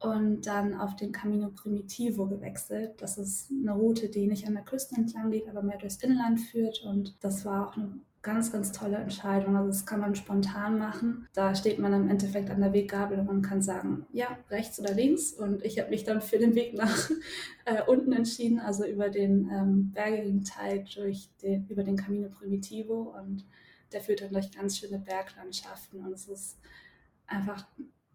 [0.01, 3.01] und dann auf den Camino Primitivo gewechselt.
[3.01, 6.39] Das ist eine Route, die nicht an der Küste entlang geht, aber mehr durchs Inland
[6.39, 9.55] führt und das war auch eine ganz, ganz tolle Entscheidung.
[9.55, 11.27] Also das kann man spontan machen.
[11.33, 14.93] Da steht man im Endeffekt an der Weggabel und man kann sagen, ja, rechts oder
[14.93, 15.33] links.
[15.33, 17.09] Und ich habe mich dann für den Weg nach
[17.65, 23.15] äh, unten entschieden, also über den ähm, bergigen Teil durch den, über den Camino Primitivo
[23.19, 23.45] und
[23.91, 26.57] der führt dann durch ganz schöne Berglandschaften und es ist
[27.27, 27.67] einfach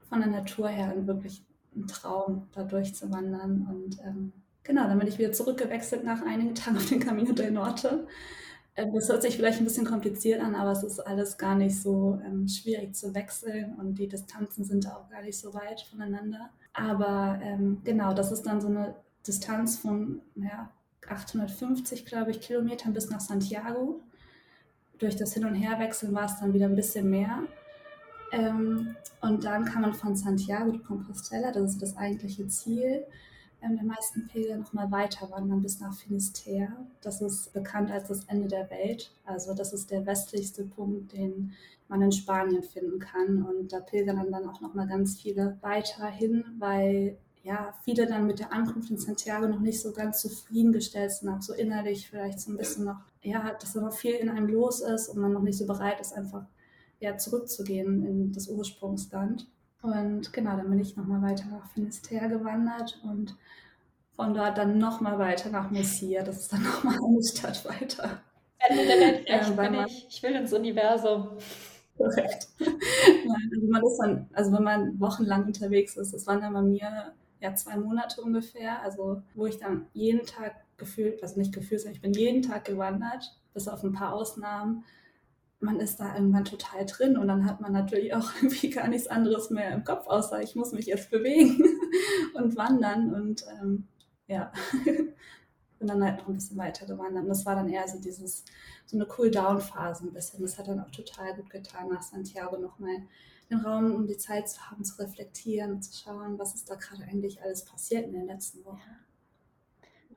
[0.09, 1.45] von der Natur her ein wirklich
[1.77, 3.67] ein Traum, da durchzuwandern.
[3.71, 7.51] Und ähm, genau, dann bin ich wieder zurückgewechselt nach einigen Tagen auf den Camino del
[7.51, 8.07] Norte.
[8.77, 11.81] Ähm, das hört sich vielleicht ein bisschen kompliziert an, aber es ist alles gar nicht
[11.81, 16.51] so ähm, schwierig zu wechseln und die Distanzen sind auch gar nicht so weit voneinander.
[16.73, 18.95] Aber ähm, genau, das ist dann so eine
[19.27, 20.71] Distanz von ja,
[21.09, 24.01] 850, glaube ich, Kilometern bis nach Santiago.
[24.99, 27.45] Durch das Hin- und Herwechseln war es dann wieder ein bisschen mehr.
[28.37, 33.05] Ähm, und dann kann man von Santiago de Compostela, das ist das eigentliche Ziel,
[33.63, 36.87] ähm, der meisten Pilger nochmal weiter wandern bis nach Finisterre.
[37.01, 39.11] Das ist bekannt als das Ende der Welt.
[39.25, 41.53] Also das ist der westlichste Punkt, den
[41.89, 43.43] man in Spanien finden kann.
[43.43, 48.41] Und da pilgern dann auch nochmal ganz viele weiter hin, weil ja, viele dann mit
[48.41, 52.51] der Ankunft in Santiago noch nicht so ganz zufriedengestellt sind, auch so innerlich vielleicht so
[52.51, 55.43] ein bisschen noch, ja, dass da noch viel in einem los ist und man noch
[55.43, 56.45] nicht so bereit ist, einfach
[57.01, 59.47] ja, zurückzugehen in das Ursprungsland.
[59.83, 63.37] Und genau, dann bin ich nochmal weiter nach Finisterre gewandert und
[64.15, 66.23] von dort dann nochmal weiter nach Messia.
[66.23, 68.21] Das ist dann nochmal eine Stadt weiter.
[68.69, 70.07] Welt ja, bin ich.
[70.09, 71.39] Ich will ins Universum.
[71.97, 72.49] Korrekt.
[72.61, 77.13] Also man ist dann, also wenn man wochenlang unterwegs ist, das waren dann bei mir
[77.41, 81.95] ja zwei Monate ungefähr, also wo ich dann jeden Tag gefühlt, also nicht gefühlt, sondern
[81.97, 84.85] ich bin jeden Tag gewandert, bis auf ein paar Ausnahmen
[85.61, 89.09] man ist da irgendwann total drin und dann hat man natürlich auch irgendwie gar nichts
[89.09, 91.63] anderes mehr im Kopf, außer ich muss mich jetzt bewegen
[92.35, 93.89] und wandern und ähm,
[94.27, 94.53] ja,
[95.79, 97.23] bin dann halt noch ein bisschen weiter gewandert.
[97.23, 98.45] Und das war dann eher so dieses,
[98.87, 100.43] so eine Cool-Down-Phase ein bisschen.
[100.43, 103.03] Das hat dann auch total gut getan, nach Santiago nochmal
[103.51, 107.05] den Raum, um die Zeit zu haben, zu reflektieren zu schauen, was ist da gerade
[107.05, 108.81] eigentlich alles passiert in den letzten Wochen.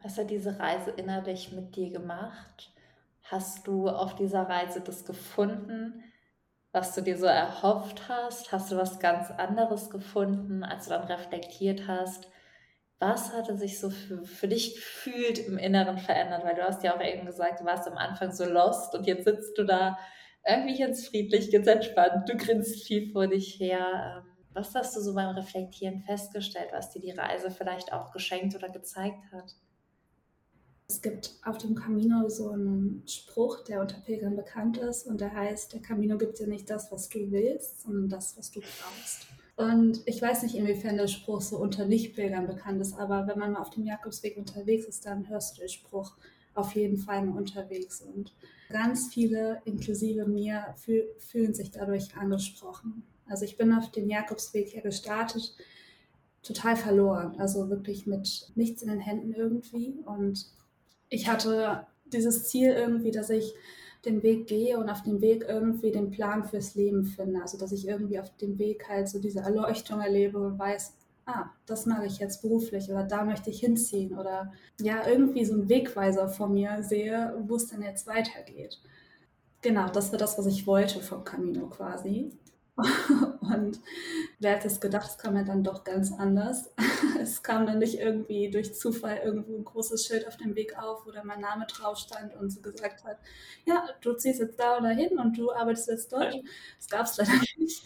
[0.01, 2.73] Was hat diese Reise innerlich mit dir gemacht?
[3.31, 6.03] Hast du auf dieser Reise das gefunden,
[6.71, 8.51] was du dir so erhofft hast?
[8.51, 12.27] Hast du was ganz anderes gefunden, als du dann reflektiert hast?
[12.97, 16.43] Was hatte sich so für, für dich gefühlt im Inneren verändert?
[16.43, 19.25] Weil du hast ja auch eben gesagt, du warst am Anfang so lost und jetzt
[19.25, 19.99] sitzt du da
[20.43, 24.23] irgendwie ganz friedlich, ganz entspannt, du grinst viel vor dich her.
[24.25, 28.55] Ähm, was hast du so beim Reflektieren festgestellt, was dir die Reise vielleicht auch geschenkt
[28.55, 29.53] oder gezeigt hat?
[30.91, 35.31] Es gibt auf dem Camino so einen Spruch, der unter Pilgern bekannt ist und der
[35.31, 39.27] heißt, der Camino gibt dir nicht das, was du willst, sondern das, was du brauchst.
[39.55, 43.51] Und ich weiß nicht, inwiefern der Spruch so unter Nicht-Pilgern bekannt ist, aber wenn man
[43.51, 46.17] mal auf dem Jakobsweg unterwegs ist, dann hörst du den Spruch
[46.55, 48.01] auf jeden Fall mal unterwegs.
[48.01, 48.33] Und
[48.69, 53.03] ganz viele, inklusive mir, fühl, fühlen sich dadurch angesprochen.
[53.27, 55.55] Also ich bin auf dem Jakobsweg hier gestartet,
[56.41, 60.57] total verloren, also wirklich mit nichts in den Händen irgendwie und
[61.09, 63.53] ich hatte dieses Ziel irgendwie, dass ich
[64.05, 67.41] den Weg gehe und auf dem Weg irgendwie den Plan fürs Leben finde.
[67.41, 70.93] Also dass ich irgendwie auf dem Weg halt so diese Erleuchtung erlebe und weiß,
[71.25, 75.53] ah, das mache ich jetzt beruflich oder da möchte ich hinziehen oder ja, irgendwie so
[75.53, 78.79] einen Wegweiser vor mir sehe, wo es denn jetzt weitergeht.
[79.61, 82.31] Genau, das war das, was ich wollte vom Camino quasi.
[83.53, 83.79] Und
[84.39, 86.71] wer hätte es gedacht, es kam ja dann doch ganz anders.
[87.21, 91.05] Es kam dann nicht irgendwie durch Zufall irgendwo ein großes Schild auf dem Weg auf,
[91.05, 93.17] wo dann mein Name drauf stand und so gesagt hat,
[93.65, 96.33] ja, du ziehst jetzt da oder hin und du arbeitest jetzt dort.
[96.77, 97.83] Das gab es leider nicht.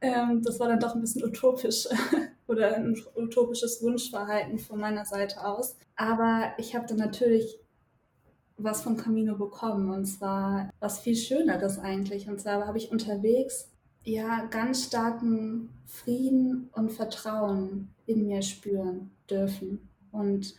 [0.00, 1.88] Ähm, das war dann doch ein bisschen utopisch
[2.46, 5.76] oder ein utopisches Wunschverhalten von meiner Seite aus.
[5.96, 7.58] Aber ich habe dann natürlich
[8.58, 12.28] was von Camino bekommen und zwar was viel Schöneres eigentlich.
[12.28, 13.70] Und zwar habe ich unterwegs
[14.06, 19.88] ja ganz starken Frieden und Vertrauen in mir spüren dürfen.
[20.12, 20.54] Und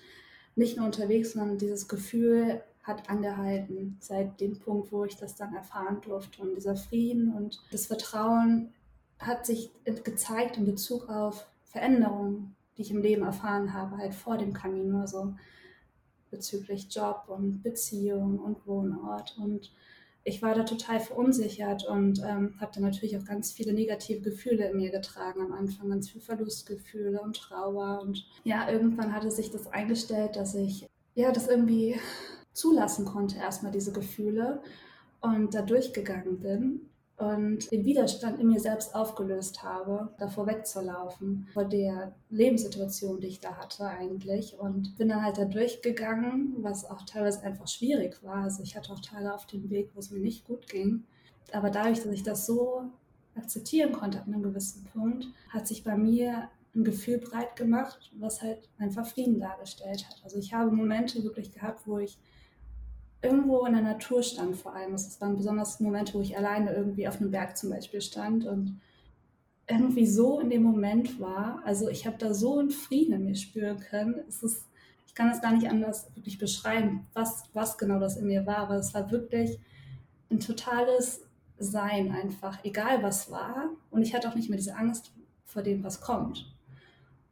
[0.56, 5.56] nicht nur unterwegs, sondern dieses Gefühl hat angehalten seit dem Punkt, wo ich das dann
[5.56, 6.42] erfahren durfte.
[6.42, 8.74] Und dieser Frieden und das Vertrauen
[9.20, 9.72] hat sich
[10.04, 15.00] gezeigt in Bezug auf Veränderungen, die ich im Leben erfahren habe, halt vor dem Camino.
[15.02, 15.34] Also
[16.30, 19.38] bezüglich Job und Beziehung und Wohnort.
[19.38, 19.72] Und
[20.28, 24.70] ich war da total verunsichert und ähm, habe da natürlich auch ganz viele negative Gefühle
[24.70, 28.02] in mir getragen am Anfang, ganz viele Verlustgefühle und Trauer.
[28.02, 30.86] Und ja, irgendwann hatte sich das eingestellt, dass ich
[31.16, 31.96] ja das irgendwie
[32.52, 34.62] zulassen konnte, erstmal diese Gefühle
[35.22, 36.82] und da durchgegangen bin
[37.18, 43.40] und den Widerstand in mir selbst aufgelöst habe, davor wegzulaufen, vor der Lebenssituation, die ich
[43.40, 44.60] da hatte eigentlich.
[44.60, 48.44] Und bin dann halt da durchgegangen, was auch teilweise einfach schwierig war.
[48.44, 51.06] Also ich hatte auch Teile auf dem Weg, wo es mir nicht gut ging.
[51.52, 52.84] Aber dadurch, dass ich das so
[53.36, 58.44] akzeptieren konnte an einem gewissen Punkt, hat sich bei mir ein Gefühl breit gemacht, was
[58.44, 60.22] halt einfach Frieden dargestellt hat.
[60.24, 62.20] Also ich habe Momente wirklich gehabt, wo ich
[63.28, 64.94] irgendwo in der Natur stand vor allem.
[64.94, 68.80] Das waren besonders Momente, wo ich alleine irgendwie auf einem Berg zum Beispiel stand und
[69.68, 71.62] irgendwie so in dem Moment war.
[71.66, 74.16] Also ich habe da so einen Frieden in mir spüren können.
[74.28, 74.66] Es ist,
[75.06, 78.58] ich kann es gar nicht anders wirklich beschreiben, was, was genau das in mir war,
[78.58, 79.60] aber es war wirklich
[80.32, 81.22] ein totales
[81.60, 83.72] Sein einfach, egal was war.
[83.92, 85.12] Und ich hatte auch nicht mehr diese Angst
[85.46, 86.54] vor dem, was kommt.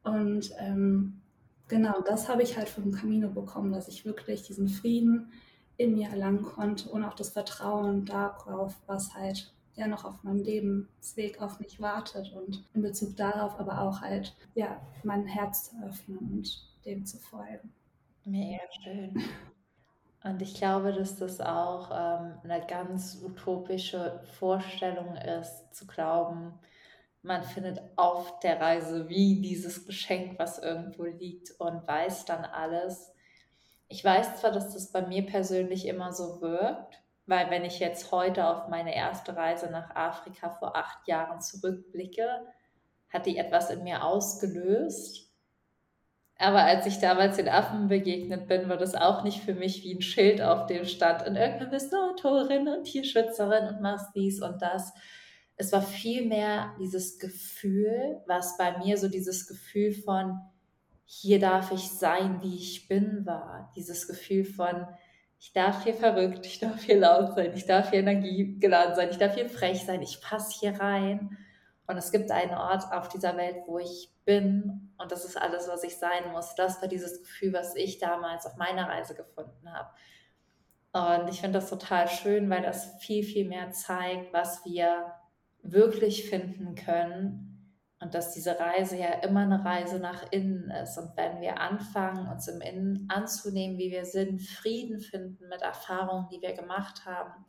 [0.04, 1.22] Und ähm,
[1.70, 5.32] genau, das habe ich halt vom Camino bekommen, dass ich wirklich diesen Frieden
[5.78, 10.42] in mir erlangen konnte und auch das Vertrauen darauf, was halt ja noch auf meinem
[10.42, 15.76] Lebensweg auf mich wartet und in Bezug darauf aber auch halt ja mein Herz zu
[15.86, 17.74] öffnen und dem zu folgen.
[18.24, 19.22] Mega schön.
[20.24, 26.54] Und ich glaube, dass das auch ähm, eine ganz utopische Vorstellung ist, zu glauben,
[27.26, 33.12] man findet auf der Reise wie dieses Geschenk, was irgendwo liegt und weiß dann alles.
[33.88, 38.12] Ich weiß zwar, dass das bei mir persönlich immer so wirkt, weil wenn ich jetzt
[38.12, 42.28] heute auf meine erste Reise nach Afrika vor acht Jahren zurückblicke,
[43.10, 45.32] hat die etwas in mir ausgelöst.
[46.38, 49.96] Aber als ich damals den Affen begegnet bin, war das auch nicht für mich wie
[49.96, 51.26] ein Schild auf dem stand.
[51.26, 54.94] Und irgendwann bist du Autorin und Tierschützerin und machst dies und das.
[55.56, 60.42] Es war vielmehr dieses Gefühl, was bei mir so dieses Gefühl von,
[61.06, 63.72] hier darf ich sein, wie ich bin, war.
[63.76, 64.88] Dieses Gefühl von,
[65.40, 69.18] ich darf hier verrückt, ich darf hier laut sein, ich darf hier energiegeladen sein, ich
[69.18, 71.38] darf hier frech sein, ich passe hier rein.
[71.88, 75.68] Und es gibt einen Ort auf dieser Welt, wo ich bin und das ist alles,
[75.68, 76.56] was ich sein muss.
[76.56, 79.90] Das war dieses Gefühl, was ich damals auf meiner Reise gefunden habe.
[80.94, 85.14] Und ich finde das total schön, weil das viel, viel mehr zeigt, was wir
[85.62, 87.55] wirklich finden können
[88.00, 90.98] und dass diese Reise ja immer eine Reise nach innen ist.
[90.98, 96.28] Und wenn wir anfangen, uns im Innen anzunehmen, wie wir sind, Frieden finden mit Erfahrungen,
[96.30, 97.46] die wir gemacht haben,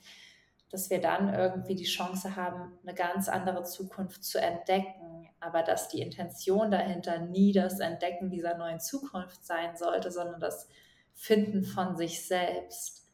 [0.70, 5.28] dass wir dann irgendwie die Chance haben, eine ganz andere Zukunft zu entdecken.
[5.40, 10.68] Aber dass die Intention dahinter nie das Entdecken dieser neuen Zukunft sein sollte, sondern das
[11.12, 13.05] Finden von sich selbst.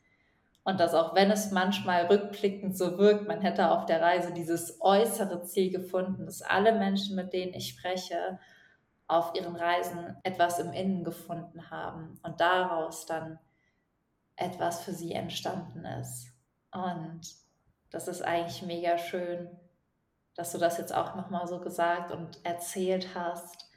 [0.64, 4.80] Und dass auch wenn es manchmal rückblickend so wirkt, man hätte auf der Reise dieses
[4.80, 8.38] äußere Ziel gefunden, dass alle Menschen, mit denen ich spreche,
[9.08, 13.38] auf ihren Reisen etwas im Innen gefunden haben und daraus dann
[14.36, 16.28] etwas für sie entstanden ist.
[16.70, 17.20] Und
[17.90, 19.50] das ist eigentlich mega schön,
[20.34, 23.71] dass du das jetzt auch nochmal so gesagt und erzählt hast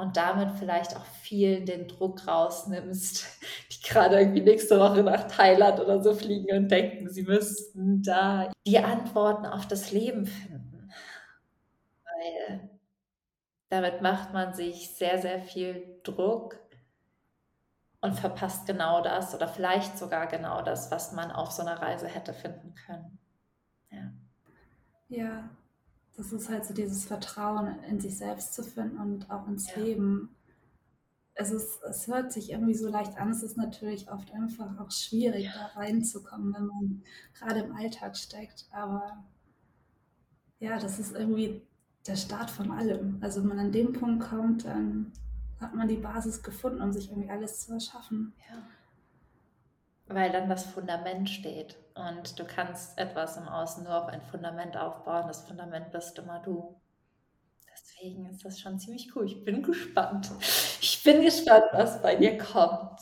[0.00, 3.26] und damit vielleicht auch viel den Druck rausnimmst,
[3.72, 8.50] die gerade irgendwie nächste Woche nach Thailand oder so fliegen und denken, sie müssten da
[8.66, 10.90] die Antworten auf das Leben finden.
[12.04, 12.70] Weil
[13.68, 16.58] damit macht man sich sehr, sehr viel Druck
[18.00, 22.08] und verpasst genau das oder vielleicht sogar genau das, was man auf so einer Reise
[22.08, 23.18] hätte finden können.
[23.90, 24.12] Ja.
[25.08, 25.50] Ja,
[26.16, 29.82] das ist halt so dieses Vertrauen in sich selbst zu finden und auch ins ja.
[29.82, 30.34] Leben.
[31.34, 34.90] Es, ist, es hört sich irgendwie so leicht an, es ist natürlich oft einfach auch
[34.90, 35.52] schwierig, ja.
[35.54, 37.02] da reinzukommen, wenn man
[37.34, 38.66] gerade im Alltag steckt.
[38.70, 39.24] Aber
[40.58, 41.62] ja, das ist irgendwie
[42.06, 43.18] der Start von allem.
[43.20, 45.12] Also wenn man an dem Punkt kommt, dann
[45.60, 48.34] hat man die Basis gefunden, um sich irgendwie alles zu erschaffen.
[48.50, 48.62] Ja
[50.10, 51.76] weil dann das Fundament steht.
[51.94, 55.28] Und du kannst etwas im Außen nur auf ein Fundament aufbauen.
[55.28, 56.80] Das Fundament bist immer du.
[57.72, 59.26] Deswegen ist das schon ziemlich cool.
[59.26, 60.30] Ich bin gespannt.
[60.80, 63.00] Ich bin gespannt, was bei dir kommt.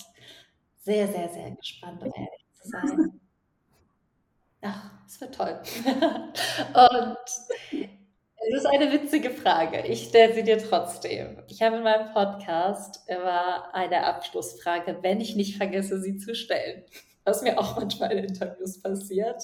[0.78, 3.20] Sehr, sehr, sehr gespannt, um ehrlich zu sein.
[4.62, 5.60] Ach, es wird toll.
[6.74, 7.97] Und
[8.48, 9.86] es ist eine witzige Frage.
[9.86, 11.42] Ich stelle sie dir trotzdem.
[11.48, 16.84] Ich habe in meinem Podcast immer eine Abschlussfrage, wenn ich nicht vergesse, sie zu stellen.
[17.24, 19.42] Was mir auch manchmal in Interviews passiert.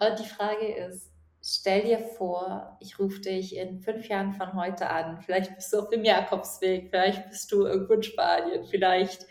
[0.00, 1.10] Und die Frage ist,
[1.42, 5.20] stell dir vor, ich rufe dich in fünf Jahren von heute an.
[5.20, 9.26] Vielleicht bist du auf dem Jakobsweg, vielleicht bist du irgendwo in Spanien, vielleicht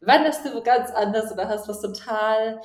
[0.00, 2.60] wanderst du ganz anders oder hast was total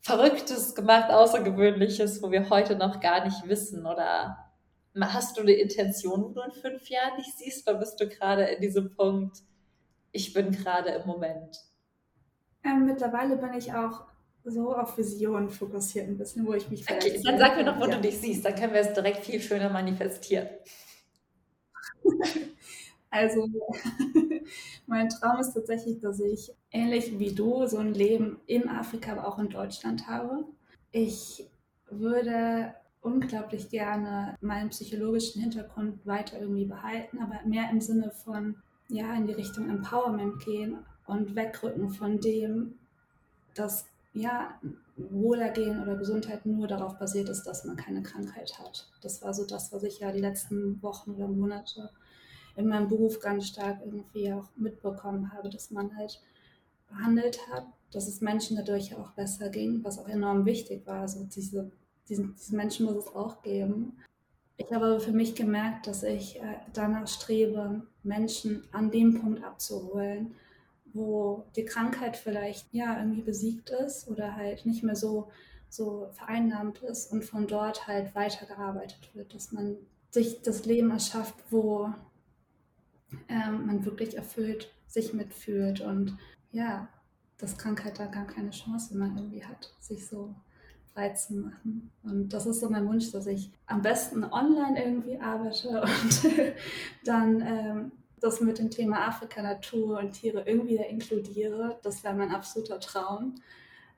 [0.00, 4.47] Verrücktes gemacht, Außergewöhnliches, wo wir heute noch gar nicht wissen oder
[5.00, 8.44] Hast du eine Intention, wo du in fünf Jahren dich siehst, oder bist du gerade
[8.44, 9.38] in diesem Punkt,
[10.12, 11.60] ich bin gerade im Moment?
[12.64, 14.04] Ähm, mittlerweile bin ich auch
[14.44, 16.88] so auf Visionen fokussiert, ein bisschen, wo ich mich.
[16.90, 17.96] Okay, dann sag mir doch, wo ja.
[17.96, 20.48] du dich siehst, dann können wir es direkt viel schöner manifestieren.
[23.10, 23.48] also,
[24.86, 29.28] mein Traum ist tatsächlich, dass ich ähnlich wie du so ein Leben in Afrika, aber
[29.28, 30.44] auch in Deutschland habe.
[30.90, 31.44] Ich
[31.90, 32.74] würde
[33.08, 38.56] unglaublich gerne meinen psychologischen Hintergrund weiter irgendwie behalten, aber mehr im Sinne von,
[38.88, 42.74] ja, in die Richtung Empowerment gehen und wegrücken von dem,
[43.54, 44.58] dass, ja,
[44.96, 48.88] Wohlergehen oder Gesundheit nur darauf basiert ist, dass man keine Krankheit hat.
[49.00, 51.90] Das war so das, was ich ja die letzten Wochen oder Monate
[52.56, 56.20] in meinem Beruf ganz stark irgendwie auch mitbekommen habe, dass man halt
[56.88, 61.02] behandelt hat, dass es Menschen dadurch auch besser ging, was auch enorm wichtig war.
[61.02, 61.70] Also diese,
[62.08, 63.98] diesen, diesen Menschen muss es auch geben.
[64.56, 70.34] Ich habe für mich gemerkt, dass ich äh, danach strebe, Menschen an dem Punkt abzuholen,
[70.92, 75.30] wo die Krankheit vielleicht ja irgendwie besiegt ist oder halt nicht mehr so,
[75.68, 79.76] so vereinnahmt ist und von dort halt weitergearbeitet wird, dass man
[80.10, 81.92] sich das Leben erschafft, wo
[83.28, 86.16] ähm, man wirklich erfüllt sich mitfühlt und
[86.50, 86.88] ja,
[87.36, 90.34] dass Krankheit da gar keine Chance mehr irgendwie hat, sich so
[90.98, 91.90] frei zu machen.
[92.02, 96.54] Und das ist so mein Wunsch, dass ich am besten online irgendwie arbeite und
[97.04, 101.78] dann ähm, das mit dem Thema Afrika, Natur und Tiere irgendwie da inkludiere.
[101.82, 103.36] Das wäre mein absoluter Traum.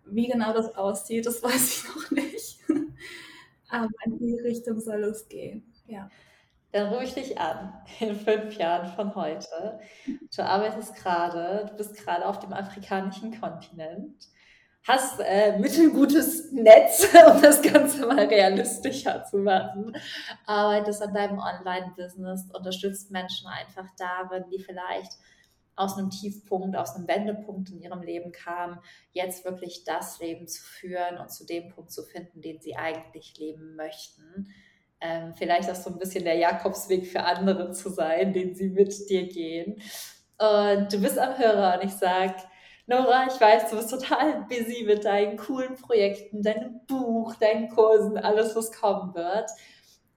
[0.04, 2.58] Wie genau das aussieht, das weiß ich noch nicht.
[3.70, 5.72] Aber in die Richtung soll es gehen.
[5.86, 6.10] Ja.
[6.72, 9.80] Dann rufe ich dich an in fünf Jahren von heute.
[10.36, 14.28] Du arbeitest gerade, du bist gerade auf dem afrikanischen Kontinent,
[14.86, 19.96] hast äh, mittelgutes Netz, um das Ganze mal realistischer zu machen,
[20.46, 25.12] arbeitest an deinem Online-Business, unterstützt Menschen einfach darin, die vielleicht
[25.76, 28.78] aus einem Tiefpunkt, aus einem Wendepunkt in ihrem Leben kamen,
[29.12, 33.38] jetzt wirklich das Leben zu führen und zu dem Punkt zu finden, den sie eigentlich
[33.38, 34.52] leben möchten
[35.00, 39.08] ähm, vielleicht auch so ein bisschen der Jakobsweg für andere zu sein, den sie mit
[39.08, 39.80] dir gehen.
[40.38, 42.34] Und du bist am Hörer und ich sage,
[42.90, 48.18] Nora, ich weiß, du bist total busy mit deinen coolen Projekten, deinem Buch, deinen Kursen,
[48.18, 49.48] alles, was kommen wird.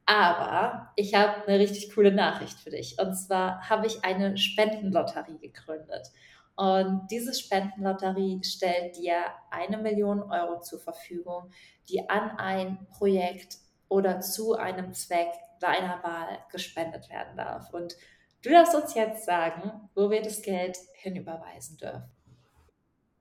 [0.07, 2.97] Aber ich habe eine richtig coole Nachricht für dich.
[2.99, 6.07] Und zwar habe ich eine Spendenlotterie gegründet.
[6.55, 9.17] Und diese Spendenlotterie stellt dir
[9.51, 11.51] eine Million Euro zur Verfügung,
[11.89, 13.57] die an ein Projekt
[13.87, 17.71] oder zu einem Zweck deiner Wahl gespendet werden darf.
[17.71, 17.95] Und
[18.41, 22.12] du darfst uns jetzt sagen, wo wir das Geld hinüberweisen dürfen.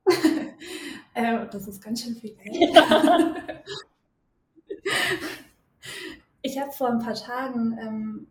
[1.14, 2.74] äh, das ist ganz schön viel Geld.
[2.74, 3.34] Ja.
[6.42, 8.26] ich habe vor ein paar Tagen ähm,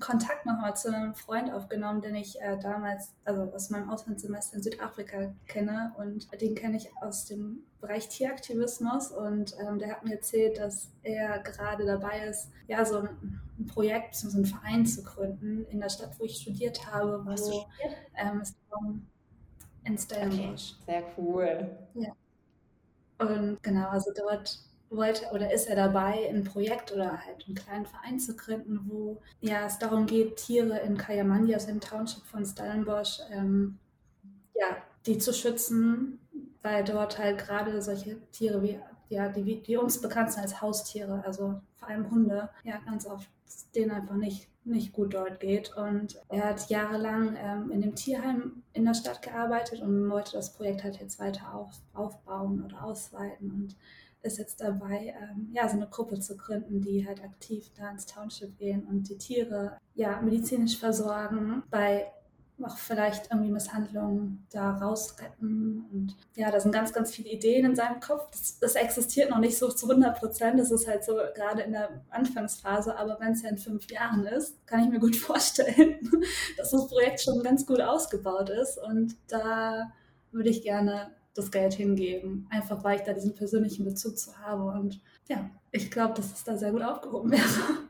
[0.00, 4.62] Kontakt nochmal zu einem Freund aufgenommen, den ich äh, damals, also aus meinem Auslandssemester in
[4.62, 5.92] Südafrika kenne.
[5.98, 9.10] Und den kenne ich aus dem Bereich Tieraktivismus.
[9.10, 13.66] Und ähm, der hat mir erzählt, dass er gerade dabei ist, ja, so ein, ein
[13.66, 17.24] Projekt, so einen Verein zu gründen in der Stadt, wo ich studiert habe.
[17.24, 17.66] Wo,
[18.14, 18.54] ähm, es
[19.88, 20.74] in Stellenbosch.
[20.82, 21.70] Okay, sehr cool.
[21.94, 22.12] Ja.
[23.18, 24.60] Und genau, also dort
[24.90, 29.20] wollte oder ist er dabei, ein Projekt oder halt einen kleinen Verein zu gründen, wo
[29.40, 33.78] ja, es darum geht, Tiere in Kayamandi, also im Township von Stellenbosch, ähm,
[34.54, 36.20] ja, die zu schützen,
[36.62, 38.78] weil dort halt gerade solche Tiere wie,
[39.08, 43.28] ja, die, die uns bekannt sind als Haustiere, also vor allem Hunde, ja, ganz oft
[43.74, 45.76] denen einfach nicht, nicht gut dort geht.
[45.76, 50.52] Und er hat jahrelang ähm, in dem Tierheim in der Stadt gearbeitet und wollte das
[50.52, 53.76] Projekt halt jetzt weiter auf, aufbauen oder ausweiten und
[54.22, 58.06] ist jetzt dabei, ähm, ja, so eine Gruppe zu gründen, die halt aktiv da ins
[58.06, 62.10] Township gehen und die Tiere ja medizinisch versorgen, bei
[62.64, 65.86] auch vielleicht irgendwie Misshandlungen da rausretten.
[65.92, 68.30] Und ja, da sind ganz, ganz viele Ideen in seinem Kopf.
[68.30, 70.58] Das, das existiert noch nicht so zu 100 Prozent.
[70.58, 72.96] Das ist halt so gerade in der Anfangsphase.
[72.96, 75.98] Aber wenn es ja in fünf Jahren ist, kann ich mir gut vorstellen,
[76.56, 78.78] dass das Projekt schon ganz gut ausgebaut ist.
[78.78, 79.92] Und da
[80.30, 84.64] würde ich gerne das Geld hingeben, einfach weil ich da diesen persönlichen Bezug zu habe.
[84.64, 87.88] Und ja, ich glaube, dass es da sehr gut aufgehoben wäre.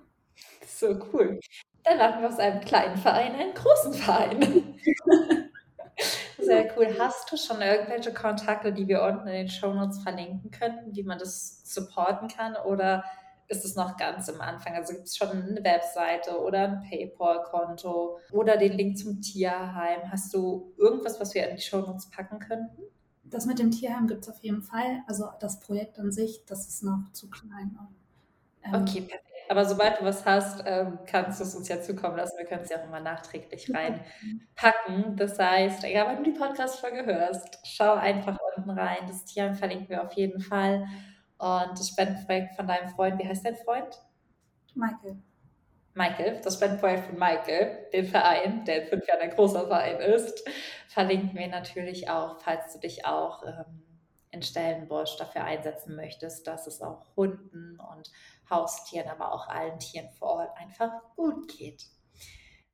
[0.67, 1.41] So cool.
[1.89, 4.75] Dann machen wir aus einem kleinen Verein einen großen Verein.
[6.39, 6.95] Sehr cool.
[6.99, 11.19] Hast du schon irgendwelche Kontakte, die wir unten in den Shownotes verlinken könnten, wie man
[11.19, 12.57] das supporten kann?
[12.57, 13.05] Oder
[13.49, 14.75] ist es noch ganz am Anfang?
[14.75, 20.11] Also gibt es schon eine Webseite oder ein PayPal-Konto oder den Link zum Tierheim?
[20.11, 22.83] Hast du irgendwas, was wir in die Shownotes packen könnten?
[23.25, 25.03] Das mit dem Tierheim gibt es auf jeden Fall.
[25.07, 27.77] Also das Projekt an sich, das ist noch zu klein.
[28.63, 29.28] Ähm, okay, perfekt.
[29.49, 32.39] Aber sobald du was hast, ähm, kannst du es uns ja zukommen lassen.
[32.39, 35.17] Wir können es ja auch immer nachträglich reinpacken.
[35.17, 39.07] Das heißt, egal wann du die Podcast-Folge hörst, schau einfach unten rein.
[39.07, 40.87] Das Tierheim verlinken wir auf jeden Fall.
[41.39, 44.03] Und das Spendenprojekt von deinem Freund, wie heißt dein Freund?
[44.75, 45.23] Michael.
[45.95, 50.49] Michael, das Spendenprojekt von Michael, den Verein, der in fünf Jahren ein großer Verein ist,
[50.89, 53.88] verlinken wir natürlich auch, falls du dich auch ähm,
[54.31, 58.11] in Stellenbosch dafür einsetzen möchtest, dass es auch Hunden und
[58.51, 61.87] Haustieren, aber auch allen Tieren vor Ort einfach gut geht.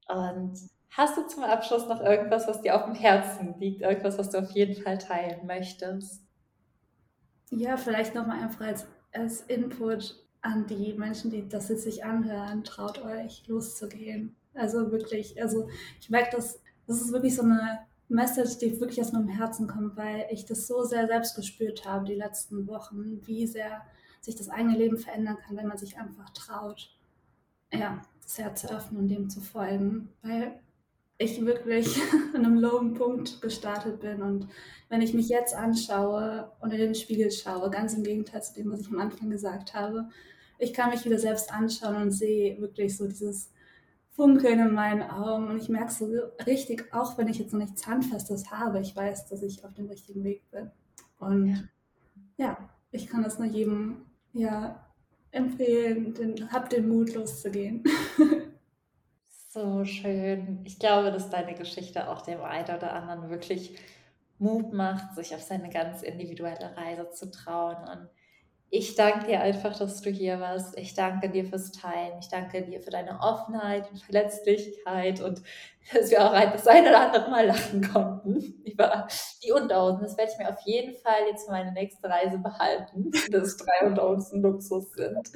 [0.09, 0.59] Und
[0.91, 4.39] hast du zum Abschluss noch irgendwas, was dir auf dem Herzen liegt, irgendwas, was du
[4.39, 6.23] auf jeden Fall teilen möchtest?
[7.51, 12.65] Ja, vielleicht nochmal einfach als, als Input an die Menschen, die das jetzt sich anhören,
[12.65, 14.37] traut euch loszugehen.
[14.55, 15.69] Also wirklich, also
[16.01, 19.97] ich merke, dass das ist wirklich so eine Message, die wirklich aus meinem Herzen kommt,
[19.97, 23.83] weil ich das so sehr selbst gespürt habe die letzten Wochen, wie sehr
[24.21, 26.97] sich das eigene Leben verändern kann, wenn man sich einfach traut,
[27.73, 30.09] ja, das Herz zu öffnen und dem zu folgen.
[30.23, 30.61] Weil
[31.19, 31.97] ich wirklich
[32.35, 34.23] an einem lowen Punkt gestartet bin.
[34.23, 34.49] Und
[34.89, 38.73] wenn ich mich jetzt anschaue und in den Spiegel schaue, ganz im Gegenteil zu dem,
[38.73, 40.09] was ich am Anfang gesagt habe,
[40.59, 43.51] ich kann mich wieder selbst anschauen und sehe wirklich so dieses
[44.15, 45.49] Funkeln in meinen Augen.
[45.49, 46.07] Und ich merke so
[46.47, 49.87] richtig, auch wenn ich jetzt noch nichts Handfestes habe, ich weiß, dass ich auf dem
[49.87, 50.71] richtigen Weg bin.
[51.19, 51.59] Und ja,
[52.37, 54.85] ja ich kann das nur jedem ja,
[55.31, 57.85] empfehlen, den, hab den Mut loszugehen.
[59.55, 60.63] So schön.
[60.65, 63.79] Ich glaube, dass deine Geschichte auch dem einen oder anderen wirklich
[64.41, 67.77] Mut macht, sich auf seine ganz individuelle Reise zu trauen.
[67.77, 68.09] Und
[68.75, 70.77] ich danke dir einfach, dass du hier warst.
[70.77, 72.19] Ich danke dir fürs Teilen.
[72.19, 75.43] Ich danke dir für deine Offenheit und Verletzlichkeit und
[75.93, 79.07] dass wir auch das eine oder andere Mal lachen konnten über
[79.45, 80.03] die Unterhosen.
[80.03, 83.87] Das werde ich mir auf jeden Fall jetzt für meine nächste Reise behalten, dass drei
[83.87, 85.31] Unterhosen Luxus sind.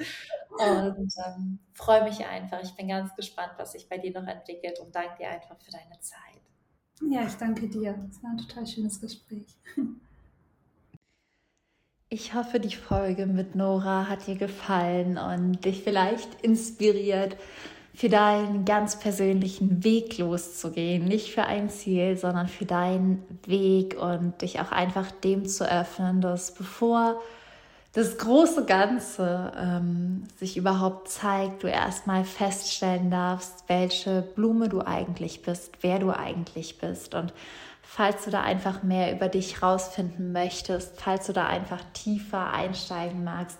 [0.49, 2.61] Und ähm, freue mich einfach.
[2.61, 5.71] Ich bin ganz gespannt, was sich bei dir noch entwickelt und danke dir einfach für
[5.71, 6.41] deine Zeit.
[7.09, 7.95] Ja, ich danke dir.
[8.11, 9.55] Es war ein total schönes Gespräch.
[12.11, 17.37] Ich hoffe, die Folge mit Nora hat dir gefallen und dich vielleicht inspiriert,
[17.93, 21.05] für deinen ganz persönlichen Weg loszugehen.
[21.05, 26.19] Nicht für ein Ziel, sondern für deinen Weg und dich auch einfach dem zu öffnen,
[26.19, 27.21] dass bevor
[27.93, 35.43] das große Ganze ähm, sich überhaupt zeigt, du erstmal feststellen darfst, welche Blume du eigentlich
[35.43, 37.33] bist, wer du eigentlich bist und
[37.91, 43.23] falls du da einfach mehr über dich rausfinden möchtest, falls du da einfach tiefer einsteigen
[43.23, 43.57] magst,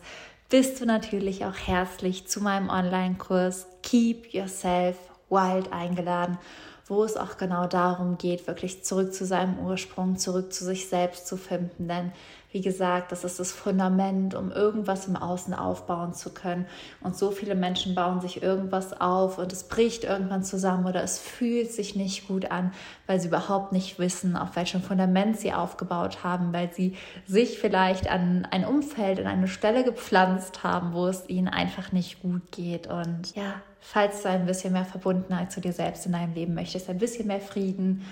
[0.50, 4.98] bist du natürlich auch herzlich zu meinem Online-Kurs Keep Yourself
[5.30, 6.38] Wild eingeladen,
[6.86, 11.26] wo es auch genau darum geht, wirklich zurück zu seinem Ursprung, zurück zu sich selbst
[11.26, 11.88] zu finden.
[11.88, 12.12] Denn
[12.52, 16.66] wie gesagt, das ist das Fundament, um irgendwas im Außen aufbauen zu können.
[17.00, 21.20] Und so viele Menschen bauen sich irgendwas auf und es bricht irgendwann zusammen oder es
[21.20, 22.72] fühlt sich nicht gut an,
[23.06, 26.96] weil sie überhaupt nicht wissen, auf welchem Fundament sie aufgebaut haben, weil sie
[27.28, 32.24] sich vielleicht an ein Umfeld, an eine Stelle gepflanzt haben, wo es ihnen einfach nicht
[32.24, 32.88] gut geht.
[32.88, 36.90] Und ja, falls du ein bisschen mehr Verbundenheit zu dir selbst in deinem Leben möchtest,
[36.90, 38.04] ein bisschen mehr Frieden,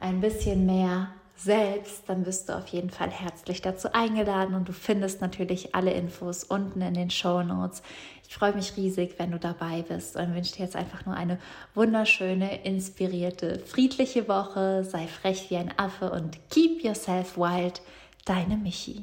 [0.00, 4.72] ein bisschen mehr selbst, dann bist du auf jeden Fall herzlich dazu eingeladen und du
[4.72, 7.82] findest natürlich alle Infos unten in den Show Notes.
[8.28, 11.38] Ich freue mich riesig, wenn du dabei bist und wünsche dir jetzt einfach nur eine
[11.74, 14.84] wunderschöne, inspirierte, friedliche Woche.
[14.84, 17.82] Sei frech wie ein Affe und keep yourself wild.
[18.24, 19.02] Deine Michi.